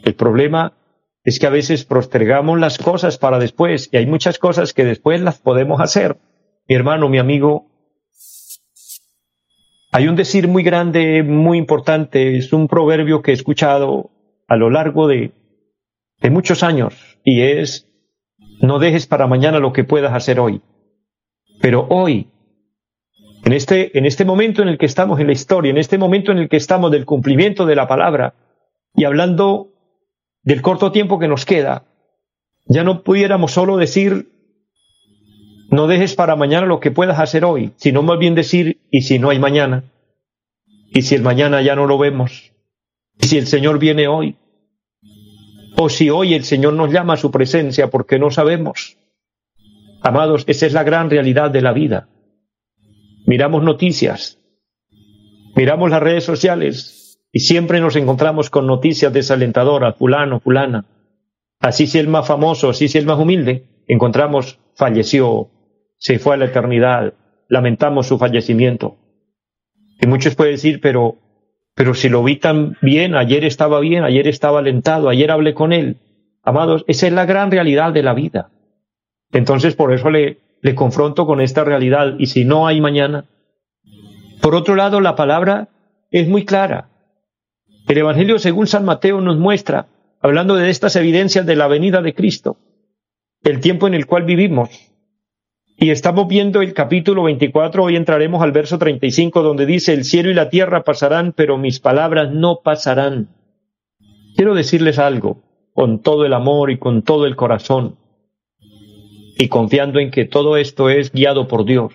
El 0.03 0.15
problema 0.15 0.73
es 1.23 1.39
que 1.39 1.47
a 1.47 1.49
veces 1.49 1.83
postergamos 1.85 2.59
las 2.59 2.77
cosas 2.77 3.17
para 3.17 3.39
después 3.39 3.89
y 3.91 3.97
hay 3.97 4.05
muchas 4.05 4.39
cosas 4.39 4.73
que 4.73 4.85
después 4.85 5.21
las 5.21 5.39
podemos 5.39 5.81
hacer. 5.81 6.17
Mi 6.67 6.75
hermano, 6.75 7.09
mi 7.09 7.17
amigo, 7.17 7.65
hay 9.95 10.09
un 10.09 10.17
decir 10.17 10.49
muy 10.49 10.61
grande, 10.61 11.23
muy 11.23 11.57
importante, 11.57 12.35
es 12.35 12.51
un 12.51 12.67
proverbio 12.67 13.21
que 13.21 13.31
he 13.31 13.33
escuchado 13.33 14.09
a 14.45 14.57
lo 14.57 14.69
largo 14.69 15.07
de, 15.07 15.31
muchos 16.29 16.63
años 16.63 17.17
y 17.23 17.43
es, 17.43 17.87
no 18.59 18.77
dejes 18.79 19.07
para 19.07 19.25
mañana 19.25 19.59
lo 19.59 19.71
que 19.71 19.85
puedas 19.85 20.13
hacer 20.13 20.37
hoy. 20.37 20.61
Pero 21.61 21.87
hoy, 21.89 22.27
en 23.45 23.53
este, 23.53 23.97
en 23.97 24.05
este 24.05 24.25
momento 24.25 24.61
en 24.61 24.67
el 24.67 24.77
que 24.77 24.85
estamos 24.85 25.17
en 25.21 25.27
la 25.27 25.33
historia, 25.33 25.71
en 25.71 25.77
este 25.77 25.97
momento 25.97 26.33
en 26.33 26.39
el 26.39 26.49
que 26.49 26.57
estamos 26.57 26.91
del 26.91 27.05
cumplimiento 27.05 27.65
de 27.65 27.77
la 27.77 27.87
palabra 27.87 28.33
y 28.95 29.05
hablando 29.05 29.69
del 30.43 30.61
corto 30.61 30.91
tiempo 30.91 31.19
que 31.19 31.29
nos 31.29 31.45
queda, 31.45 31.85
ya 32.65 32.83
no 32.83 33.01
pudiéramos 33.01 33.53
solo 33.53 33.77
decir, 33.77 34.27
no 35.69 35.87
dejes 35.87 36.15
para 36.15 36.35
mañana 36.35 36.65
lo 36.65 36.79
que 36.79 36.91
puedas 36.91 37.19
hacer 37.19 37.45
hoy, 37.45 37.71
sino 37.77 38.03
más 38.03 38.19
bien 38.19 38.35
decir, 38.35 38.79
¿y 38.91 39.01
si 39.01 39.19
no 39.19 39.29
hay 39.29 39.39
mañana? 39.39 39.83
¿Y 40.89 41.01
si 41.01 41.15
el 41.15 41.21
mañana 41.21 41.61
ya 41.61 41.75
no 41.75 41.87
lo 41.87 41.97
vemos? 41.97 42.53
¿Y 43.19 43.27
si 43.27 43.37
el 43.37 43.47
Señor 43.47 43.79
viene 43.79 44.07
hoy? 44.07 44.35
¿O 45.77 45.89
si 45.89 46.09
hoy 46.09 46.33
el 46.33 46.45
Señor 46.45 46.73
nos 46.73 46.91
llama 46.91 47.13
a 47.13 47.17
su 47.17 47.31
presencia 47.31 47.89
porque 47.89 48.19
no 48.19 48.31
sabemos? 48.31 48.97
Amados, 50.01 50.43
esa 50.47 50.65
es 50.65 50.73
la 50.73 50.83
gran 50.83 51.09
realidad 51.09 51.51
de 51.51 51.61
la 51.61 51.73
vida. 51.73 52.07
Miramos 53.25 53.63
noticias, 53.63 54.37
miramos 55.55 55.89
las 55.89 56.01
redes 56.01 56.23
sociales 56.23 57.19
y 57.31 57.39
siempre 57.39 57.81
nos 57.81 57.95
encontramos 57.95 58.49
con 58.49 58.67
noticias 58.67 59.11
desalentadoras, 59.11 59.95
fulano, 59.97 60.39
fulana. 60.39 60.85
Así 61.59 61.87
si 61.87 61.97
el 61.97 62.07
más 62.07 62.27
famoso, 62.27 62.69
así 62.69 62.87
si 62.87 62.99
el 62.99 63.05
más 63.05 63.19
humilde, 63.19 63.65
encontramos 63.87 64.59
falleció, 64.75 65.49
se 65.97 66.19
fue 66.19 66.35
a 66.35 66.37
la 66.37 66.45
eternidad, 66.45 67.13
lamentamos 67.47 68.07
su 68.07 68.17
fallecimiento. 68.17 68.97
Y 70.01 70.07
muchos 70.07 70.35
pueden 70.35 70.55
decir, 70.55 70.79
pero, 70.81 71.17
pero 71.73 71.93
si 71.93 72.09
lo 72.09 72.23
vi 72.23 72.37
tan 72.37 72.77
bien, 72.81 73.15
ayer 73.15 73.45
estaba 73.45 73.79
bien, 73.79 74.03
ayer 74.03 74.27
estaba 74.27 74.59
alentado, 74.59 75.09
ayer 75.09 75.31
hablé 75.31 75.53
con 75.53 75.73
él, 75.73 75.97
Amados, 76.45 76.85
esa 76.87 77.07
es 77.07 77.13
la 77.13 77.25
gran 77.25 77.49
realidad 77.49 77.91
de 77.91 78.03
la 78.03 78.13
vida. 78.13 78.51
Entonces, 79.31 79.75
por 79.75 79.91
eso 79.91 80.11
le, 80.11 80.37
le 80.61 80.75
confronto 80.75 81.25
con 81.25 81.41
esta 81.41 81.63
realidad. 81.63 82.13
Y 82.19 82.27
si 82.27 82.45
no 82.45 82.67
hay 82.67 82.79
mañana. 82.79 83.25
Por 84.41 84.53
otro 84.53 84.75
lado, 84.75 85.01
la 85.01 85.15
palabra 85.15 85.69
es 86.11 86.27
muy 86.27 86.45
clara. 86.45 86.89
El 87.87 87.97
Evangelio 87.97 88.37
según 88.37 88.67
San 88.67 88.85
Mateo 88.85 89.21
nos 89.21 89.37
muestra, 89.37 89.87
hablando 90.21 90.55
de 90.55 90.69
estas 90.69 90.95
evidencias 90.95 91.47
de 91.47 91.55
la 91.55 91.67
venida 91.67 92.03
de 92.03 92.13
Cristo, 92.13 92.57
el 93.43 93.59
tiempo 93.59 93.87
en 93.87 93.95
el 93.95 94.05
cual 94.05 94.23
vivimos. 94.23 94.69
Y 95.77 95.89
estamos 95.89 96.27
viendo 96.29 96.61
el 96.61 96.73
capítulo 96.73 97.23
24, 97.23 97.83
hoy 97.83 97.97
entraremos 97.97 98.41
al 98.41 98.53
verso 98.53 98.79
35, 98.79 99.43
donde 99.43 99.65
dice, 99.65 99.93
el 99.93 100.05
cielo 100.05 100.29
y 100.29 100.33
la 100.33 100.49
tierra 100.49 100.83
pasarán, 100.83 101.33
pero 101.33 101.57
mis 101.57 101.81
palabras 101.81 102.31
no 102.31 102.61
pasarán. 102.63 103.27
Quiero 104.37 104.55
decirles 104.55 104.99
algo 104.99 105.43
con 105.73 106.01
todo 106.01 106.25
el 106.25 106.33
amor 106.33 106.71
y 106.71 106.77
con 106.77 107.01
todo 107.01 107.25
el 107.25 107.35
corazón, 107.35 107.97
y 109.37 109.49
confiando 109.49 109.99
en 109.99 110.11
que 110.11 110.23
todo 110.23 110.55
esto 110.55 110.89
es 110.89 111.11
guiado 111.11 111.49
por 111.49 111.65
Dios. 111.65 111.93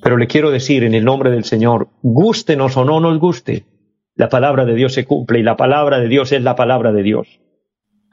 Pero 0.00 0.16
le 0.16 0.28
quiero 0.28 0.52
decir 0.52 0.84
en 0.84 0.94
el 0.94 1.04
nombre 1.04 1.32
del 1.32 1.42
Señor, 1.42 1.88
gústenos 2.02 2.76
o 2.76 2.84
no 2.84 3.00
nos 3.00 3.18
guste, 3.18 3.66
la 4.14 4.28
palabra 4.28 4.64
de 4.64 4.76
Dios 4.76 4.92
se 4.92 5.04
cumple 5.04 5.40
y 5.40 5.42
la 5.42 5.56
palabra 5.56 5.98
de 5.98 6.06
Dios 6.06 6.30
es 6.30 6.42
la 6.42 6.54
palabra 6.54 6.92
de 6.92 7.02
Dios. 7.02 7.40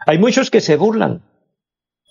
Hay 0.08 0.18
muchos 0.18 0.50
que 0.50 0.62
se 0.62 0.78
burlan, 0.78 1.22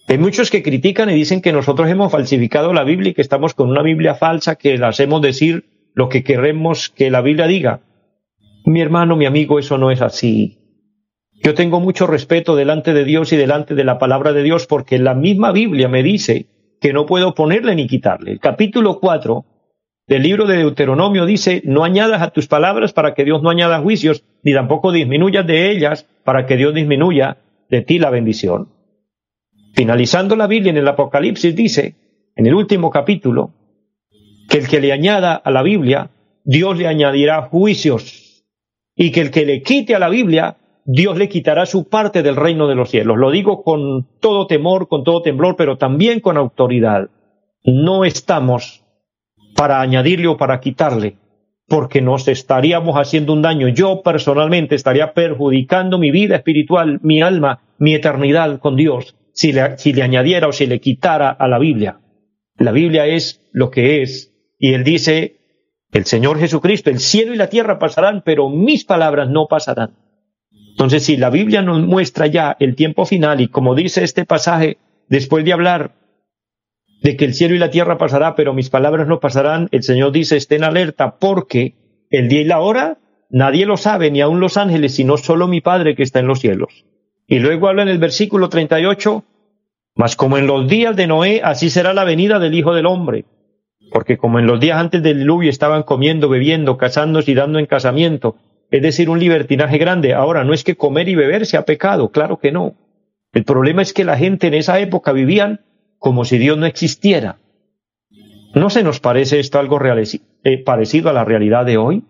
hay 0.08 0.18
muchos 0.18 0.50
que 0.50 0.62
critican 0.62 1.10
y 1.10 1.14
dicen 1.14 1.40
que 1.40 1.52
nosotros 1.52 1.88
hemos 1.88 2.10
falsificado 2.10 2.72
la 2.72 2.84
Biblia 2.84 3.10
y 3.10 3.14
que 3.14 3.22
estamos 3.22 3.54
con 3.54 3.70
una 3.70 3.82
Biblia 3.82 4.14
falsa 4.14 4.56
que 4.56 4.76
la 4.76 4.88
hacemos 4.88 5.22
decir 5.22 5.64
lo 5.94 6.08
que 6.08 6.24
queremos 6.24 6.90
que 6.90 7.10
la 7.10 7.20
Biblia 7.20 7.46
diga. 7.46 7.80
Mi 8.64 8.80
hermano, 8.80 9.16
mi 9.16 9.26
amigo, 9.26 9.58
eso 9.58 9.78
no 9.78 9.90
es 9.90 10.02
así. 10.02 10.58
Yo 11.42 11.54
tengo 11.54 11.80
mucho 11.80 12.06
respeto 12.06 12.56
delante 12.56 12.92
de 12.92 13.04
Dios 13.04 13.32
y 13.32 13.36
delante 13.36 13.74
de 13.74 13.84
la 13.84 13.98
palabra 13.98 14.32
de 14.32 14.42
Dios 14.42 14.66
porque 14.66 14.98
la 14.98 15.14
misma 15.14 15.52
Biblia 15.52 15.88
me 15.88 16.02
dice 16.02 16.46
que 16.80 16.92
no 16.92 17.06
puedo 17.06 17.34
ponerle 17.34 17.74
ni 17.74 17.86
quitarle. 17.86 18.32
El 18.32 18.40
capítulo 18.40 18.98
4 19.00 19.44
del 20.06 20.22
libro 20.22 20.46
de 20.46 20.58
Deuteronomio 20.58 21.26
dice, 21.26 21.62
no 21.64 21.84
añadas 21.84 22.22
a 22.22 22.30
tus 22.30 22.48
palabras 22.48 22.92
para 22.92 23.14
que 23.14 23.24
Dios 23.24 23.42
no 23.42 23.50
añada 23.50 23.80
juicios, 23.80 24.24
ni 24.42 24.52
tampoco 24.52 24.92
disminuyas 24.92 25.46
de 25.46 25.70
ellas 25.70 26.06
para 26.24 26.46
que 26.46 26.56
Dios 26.56 26.74
disminuya 26.74 27.38
de 27.70 27.82
ti 27.82 27.98
la 27.98 28.10
bendición. 28.10 28.68
Finalizando 29.74 30.36
la 30.36 30.46
Biblia 30.46 30.70
en 30.70 30.76
el 30.76 30.88
Apocalipsis 30.88 31.56
dice, 31.56 31.96
en 32.36 32.46
el 32.46 32.54
último 32.54 32.90
capítulo, 32.90 33.52
que 34.48 34.58
el 34.58 34.68
que 34.68 34.80
le 34.80 34.92
añada 34.92 35.34
a 35.34 35.50
la 35.50 35.62
Biblia, 35.62 36.10
Dios 36.44 36.76
le 36.76 36.86
añadirá 36.86 37.42
juicios, 37.42 38.44
y 38.94 39.10
que 39.10 39.22
el 39.22 39.30
que 39.30 39.46
le 39.46 39.62
quite 39.62 39.94
a 39.94 39.98
la 39.98 40.10
Biblia, 40.10 40.56
Dios 40.84 41.16
le 41.16 41.28
quitará 41.28 41.64
su 41.64 41.88
parte 41.88 42.22
del 42.22 42.36
reino 42.36 42.68
de 42.68 42.74
los 42.74 42.90
cielos. 42.90 43.16
Lo 43.16 43.30
digo 43.30 43.62
con 43.62 44.06
todo 44.20 44.46
temor, 44.46 44.88
con 44.88 45.04
todo 45.04 45.22
temblor, 45.22 45.56
pero 45.56 45.78
también 45.78 46.20
con 46.20 46.36
autoridad. 46.36 47.08
No 47.64 48.04
estamos 48.04 48.84
para 49.56 49.80
añadirle 49.80 50.26
o 50.26 50.36
para 50.36 50.60
quitarle, 50.60 51.16
porque 51.68 52.02
nos 52.02 52.28
estaríamos 52.28 52.96
haciendo 52.96 53.32
un 53.32 53.40
daño. 53.40 53.68
Yo 53.68 54.02
personalmente 54.02 54.74
estaría 54.74 55.14
perjudicando 55.14 55.98
mi 55.98 56.10
vida 56.10 56.36
espiritual, 56.36 56.98
mi 57.02 57.22
alma, 57.22 57.60
mi 57.78 57.94
eternidad 57.94 58.58
con 58.58 58.76
Dios, 58.76 59.14
si 59.32 59.52
le, 59.52 59.78
si 59.78 59.92
le 59.92 60.02
añadiera 60.02 60.48
o 60.48 60.52
si 60.52 60.66
le 60.66 60.80
quitara 60.80 61.30
a 61.30 61.48
la 61.48 61.58
Biblia. 61.58 62.00
La 62.56 62.72
Biblia 62.72 63.06
es 63.06 63.40
lo 63.52 63.70
que 63.70 64.02
es. 64.02 64.32
Y 64.58 64.74
él 64.74 64.84
dice, 64.84 65.40
el 65.92 66.04
Señor 66.04 66.38
Jesucristo, 66.38 66.90
el 66.90 67.00
cielo 67.00 67.34
y 67.34 67.36
la 67.36 67.48
tierra 67.48 67.78
pasarán, 67.78 68.22
pero 68.24 68.48
mis 68.48 68.84
palabras 68.84 69.28
no 69.28 69.46
pasarán. 69.48 69.96
Entonces, 70.70 71.04
si 71.04 71.16
la 71.16 71.30
Biblia 71.30 71.62
nos 71.62 71.82
muestra 71.82 72.26
ya 72.26 72.56
el 72.58 72.76
tiempo 72.76 73.04
final 73.04 73.40
y 73.40 73.48
como 73.48 73.74
dice 73.74 74.04
este 74.04 74.24
pasaje, 74.24 74.78
después 75.08 75.44
de 75.44 75.52
hablar 75.52 75.92
de 77.02 77.16
que 77.16 77.24
el 77.24 77.34
cielo 77.34 77.54
y 77.54 77.58
la 77.58 77.70
tierra 77.70 77.98
pasará, 77.98 78.36
pero 78.36 78.54
mis 78.54 78.70
palabras 78.70 79.06
no 79.06 79.20
pasarán, 79.20 79.68
el 79.72 79.82
Señor 79.82 80.12
dice, 80.12 80.36
estén 80.36 80.64
alerta 80.64 81.18
porque 81.18 81.74
el 82.10 82.28
día 82.28 82.40
y 82.40 82.44
la 82.44 82.60
hora 82.60 82.98
nadie 83.28 83.66
lo 83.66 83.76
sabe, 83.76 84.10
ni 84.10 84.20
aun 84.20 84.40
los 84.40 84.56
ángeles, 84.56 84.94
sino 84.94 85.18
solo 85.18 85.48
mi 85.48 85.60
Padre 85.60 85.94
que 85.94 86.02
está 86.02 86.20
en 86.20 86.26
los 86.26 86.40
cielos. 86.40 86.84
Y 87.32 87.38
luego 87.38 87.68
habla 87.68 87.80
en 87.80 87.88
el 87.88 87.96
versículo 87.96 88.50
38, 88.50 89.24
mas 89.94 90.16
como 90.16 90.36
en 90.36 90.46
los 90.46 90.68
días 90.68 90.94
de 90.94 91.06
Noé, 91.06 91.40
así 91.42 91.70
será 91.70 91.94
la 91.94 92.04
venida 92.04 92.38
del 92.38 92.52
Hijo 92.52 92.74
del 92.74 92.84
Hombre. 92.84 93.24
Porque 93.90 94.18
como 94.18 94.38
en 94.38 94.46
los 94.46 94.60
días 94.60 94.76
antes 94.76 95.02
del 95.02 95.20
diluvio 95.20 95.48
estaban 95.48 95.82
comiendo, 95.82 96.28
bebiendo, 96.28 96.76
casándose 96.76 97.30
y 97.30 97.34
dando 97.34 97.58
en 97.58 97.64
casamiento, 97.64 98.36
es 98.70 98.82
decir, 98.82 99.08
un 99.08 99.18
libertinaje 99.18 99.78
grande. 99.78 100.12
Ahora, 100.12 100.44
no 100.44 100.52
es 100.52 100.62
que 100.62 100.76
comer 100.76 101.08
y 101.08 101.14
beber 101.14 101.46
sea 101.46 101.64
pecado, 101.64 102.10
claro 102.10 102.38
que 102.38 102.52
no. 102.52 102.74
El 103.32 103.44
problema 103.44 103.80
es 103.80 103.94
que 103.94 104.04
la 104.04 104.18
gente 104.18 104.48
en 104.48 104.52
esa 104.52 104.78
época 104.78 105.12
vivían 105.12 105.60
como 105.96 106.26
si 106.26 106.36
Dios 106.36 106.58
no 106.58 106.66
existiera. 106.66 107.38
¿No 108.54 108.68
se 108.68 108.82
nos 108.82 109.00
parece 109.00 109.40
esto 109.40 109.58
algo 109.58 109.80
eh, 109.82 110.58
parecido 110.58 111.08
a 111.08 111.14
la 111.14 111.24
realidad 111.24 111.64
de 111.64 111.78
hoy? 111.78 112.04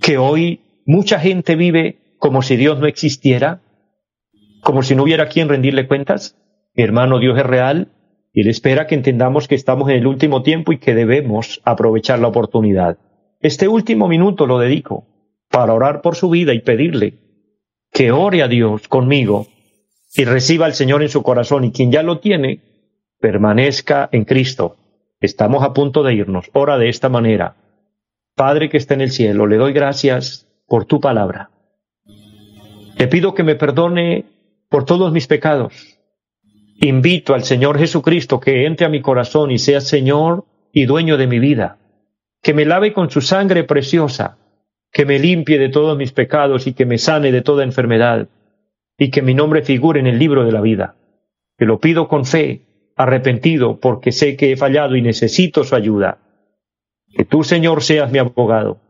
Que 0.00 0.18
hoy 0.18 0.62
mucha 0.84 1.20
gente 1.20 1.54
vive 1.54 1.98
como 2.18 2.42
si 2.42 2.56
Dios 2.56 2.80
no 2.80 2.88
existiera, 2.88 3.60
como 4.62 4.82
si 4.82 4.94
no 4.94 5.02
hubiera 5.02 5.28
quien 5.28 5.48
rendirle 5.48 5.86
cuentas. 5.86 6.36
Mi 6.74 6.84
hermano, 6.84 7.18
Dios 7.18 7.38
es 7.38 7.44
real 7.44 7.88
y 8.32 8.42
Él 8.42 8.48
espera 8.48 8.86
que 8.86 8.94
entendamos 8.94 9.48
que 9.48 9.54
estamos 9.54 9.90
en 9.90 9.96
el 9.96 10.06
último 10.06 10.42
tiempo 10.42 10.72
y 10.72 10.78
que 10.78 10.94
debemos 10.94 11.60
aprovechar 11.64 12.18
la 12.18 12.28
oportunidad. 12.28 12.98
Este 13.40 13.68
último 13.68 14.08
minuto 14.08 14.46
lo 14.46 14.58
dedico 14.58 15.04
para 15.50 15.74
orar 15.74 16.00
por 16.00 16.16
su 16.16 16.30
vida 16.30 16.54
y 16.54 16.60
pedirle 16.60 17.18
que 17.92 18.12
ore 18.12 18.42
a 18.42 18.48
Dios 18.48 18.88
conmigo 18.88 19.48
y 20.14 20.24
reciba 20.24 20.66
al 20.66 20.74
Señor 20.74 21.02
en 21.02 21.08
su 21.08 21.22
corazón 21.22 21.64
y 21.64 21.72
quien 21.72 21.90
ya 21.90 22.02
lo 22.02 22.20
tiene, 22.20 22.60
permanezca 23.20 24.08
en 24.12 24.24
Cristo. 24.24 24.76
Estamos 25.20 25.62
a 25.62 25.72
punto 25.72 26.02
de 26.02 26.14
irnos. 26.14 26.50
Ora 26.52 26.78
de 26.78 26.88
esta 26.88 27.08
manera. 27.08 27.56
Padre 28.34 28.70
que 28.70 28.76
está 28.76 28.94
en 28.94 29.02
el 29.02 29.10
cielo, 29.10 29.46
le 29.46 29.56
doy 29.56 29.72
gracias 29.72 30.48
por 30.66 30.86
tu 30.86 31.00
palabra. 31.00 31.50
Te 32.96 33.08
pido 33.08 33.34
que 33.34 33.42
me 33.42 33.54
perdone 33.54 34.24
por 34.72 34.84
todos 34.84 35.12
mis 35.12 35.28
pecados. 35.28 35.72
Invito 36.80 37.34
al 37.34 37.44
Señor 37.44 37.78
Jesucristo 37.78 38.40
que 38.40 38.66
entre 38.66 38.86
a 38.86 38.88
mi 38.88 39.00
corazón 39.00 39.52
y 39.52 39.58
sea 39.58 39.80
Señor 39.80 40.46
y 40.72 40.86
dueño 40.86 41.16
de 41.16 41.28
mi 41.28 41.38
vida, 41.38 41.78
que 42.42 42.54
me 42.54 42.64
lave 42.64 42.92
con 42.92 43.08
su 43.10 43.20
sangre 43.20 43.62
preciosa 43.62 44.38
que 44.92 45.06
me 45.06 45.18
limpie 45.18 45.58
de 45.58 45.70
todos 45.70 45.96
mis 45.96 46.12
pecados 46.12 46.66
y 46.66 46.74
que 46.74 46.84
me 46.84 46.98
sane 46.98 47.32
de 47.32 47.40
toda 47.40 47.64
enfermedad, 47.64 48.28
y 48.98 49.10
que 49.10 49.22
mi 49.22 49.34
nombre 49.34 49.62
figure 49.62 49.98
en 49.98 50.06
el 50.06 50.18
libro 50.18 50.44
de 50.44 50.52
la 50.52 50.60
vida. 50.60 50.96
Te 51.56 51.64
lo 51.64 51.80
pido 51.80 52.08
con 52.08 52.26
fe, 52.26 52.66
arrepentido, 52.94 53.80
porque 53.80 54.12
sé 54.12 54.36
que 54.36 54.52
he 54.52 54.56
fallado 54.56 54.94
y 54.94 55.02
necesito 55.02 55.64
su 55.64 55.74
ayuda. 55.74 56.18
Que 57.08 57.24
tú, 57.24 57.42
Señor, 57.42 57.82
seas 57.82 58.12
mi 58.12 58.18
abogado, 58.18 58.80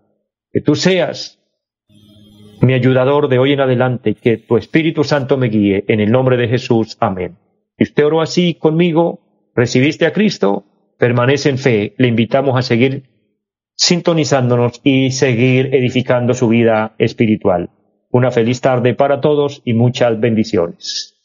que 0.51 0.61
tú 0.61 0.75
seas 0.75 1.39
mi 2.63 2.75
ayudador 2.75 3.29
de 3.29 3.39
hoy 3.39 3.53
en 3.53 3.61
adelante, 3.61 4.15
que 4.15 4.39
tu 4.39 4.57
Espíritu 4.57 5.03
Santo 5.03 5.37
me 5.37 5.49
guíe. 5.49 5.85
En 5.89 6.01
el 6.01 6.11
nombre 6.11 6.37
de 6.37 6.49
Jesús. 6.49 6.97
Amén. 7.01 7.37
Si 7.77 7.85
usted 7.85 8.07
oró 8.07 8.21
así 8.21 8.55
conmigo, 8.55 9.21
recibiste 9.55 10.07
a 10.07 10.13
Cristo, 10.13 10.65
permanece 10.97 11.51
en 11.51 11.59
fe. 11.59 11.95
Le 11.99 12.07
invitamos 12.07 12.57
a 12.57 12.63
seguir 12.63 13.11
sintonizándonos 13.75 14.81
y 14.85 15.11
seguir 15.11 15.75
edificando 15.75 16.35
su 16.35 16.49
vida 16.49 16.95
espiritual. 16.99 17.71
Una 18.11 18.31
feliz 18.31 18.61
tarde 18.61 18.95
para 18.95 19.21
todos 19.21 19.61
y 19.65 19.75
muchas 19.75 20.21
bendiciones. 20.21 21.17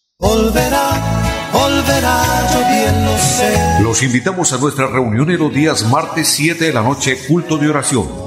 Los 3.84 4.04
invitamos 4.04 4.54
a 4.54 4.58
nuestra 4.58 4.88
reunión 4.88 5.30
en 5.30 5.38
los 5.38 5.54
días 5.54 5.88
martes 5.92 6.30
7 6.30 6.66
de 6.66 6.74
la 6.74 6.82
noche, 6.82 7.16
culto 7.28 7.58
de 7.58 7.70
oración 7.70 8.27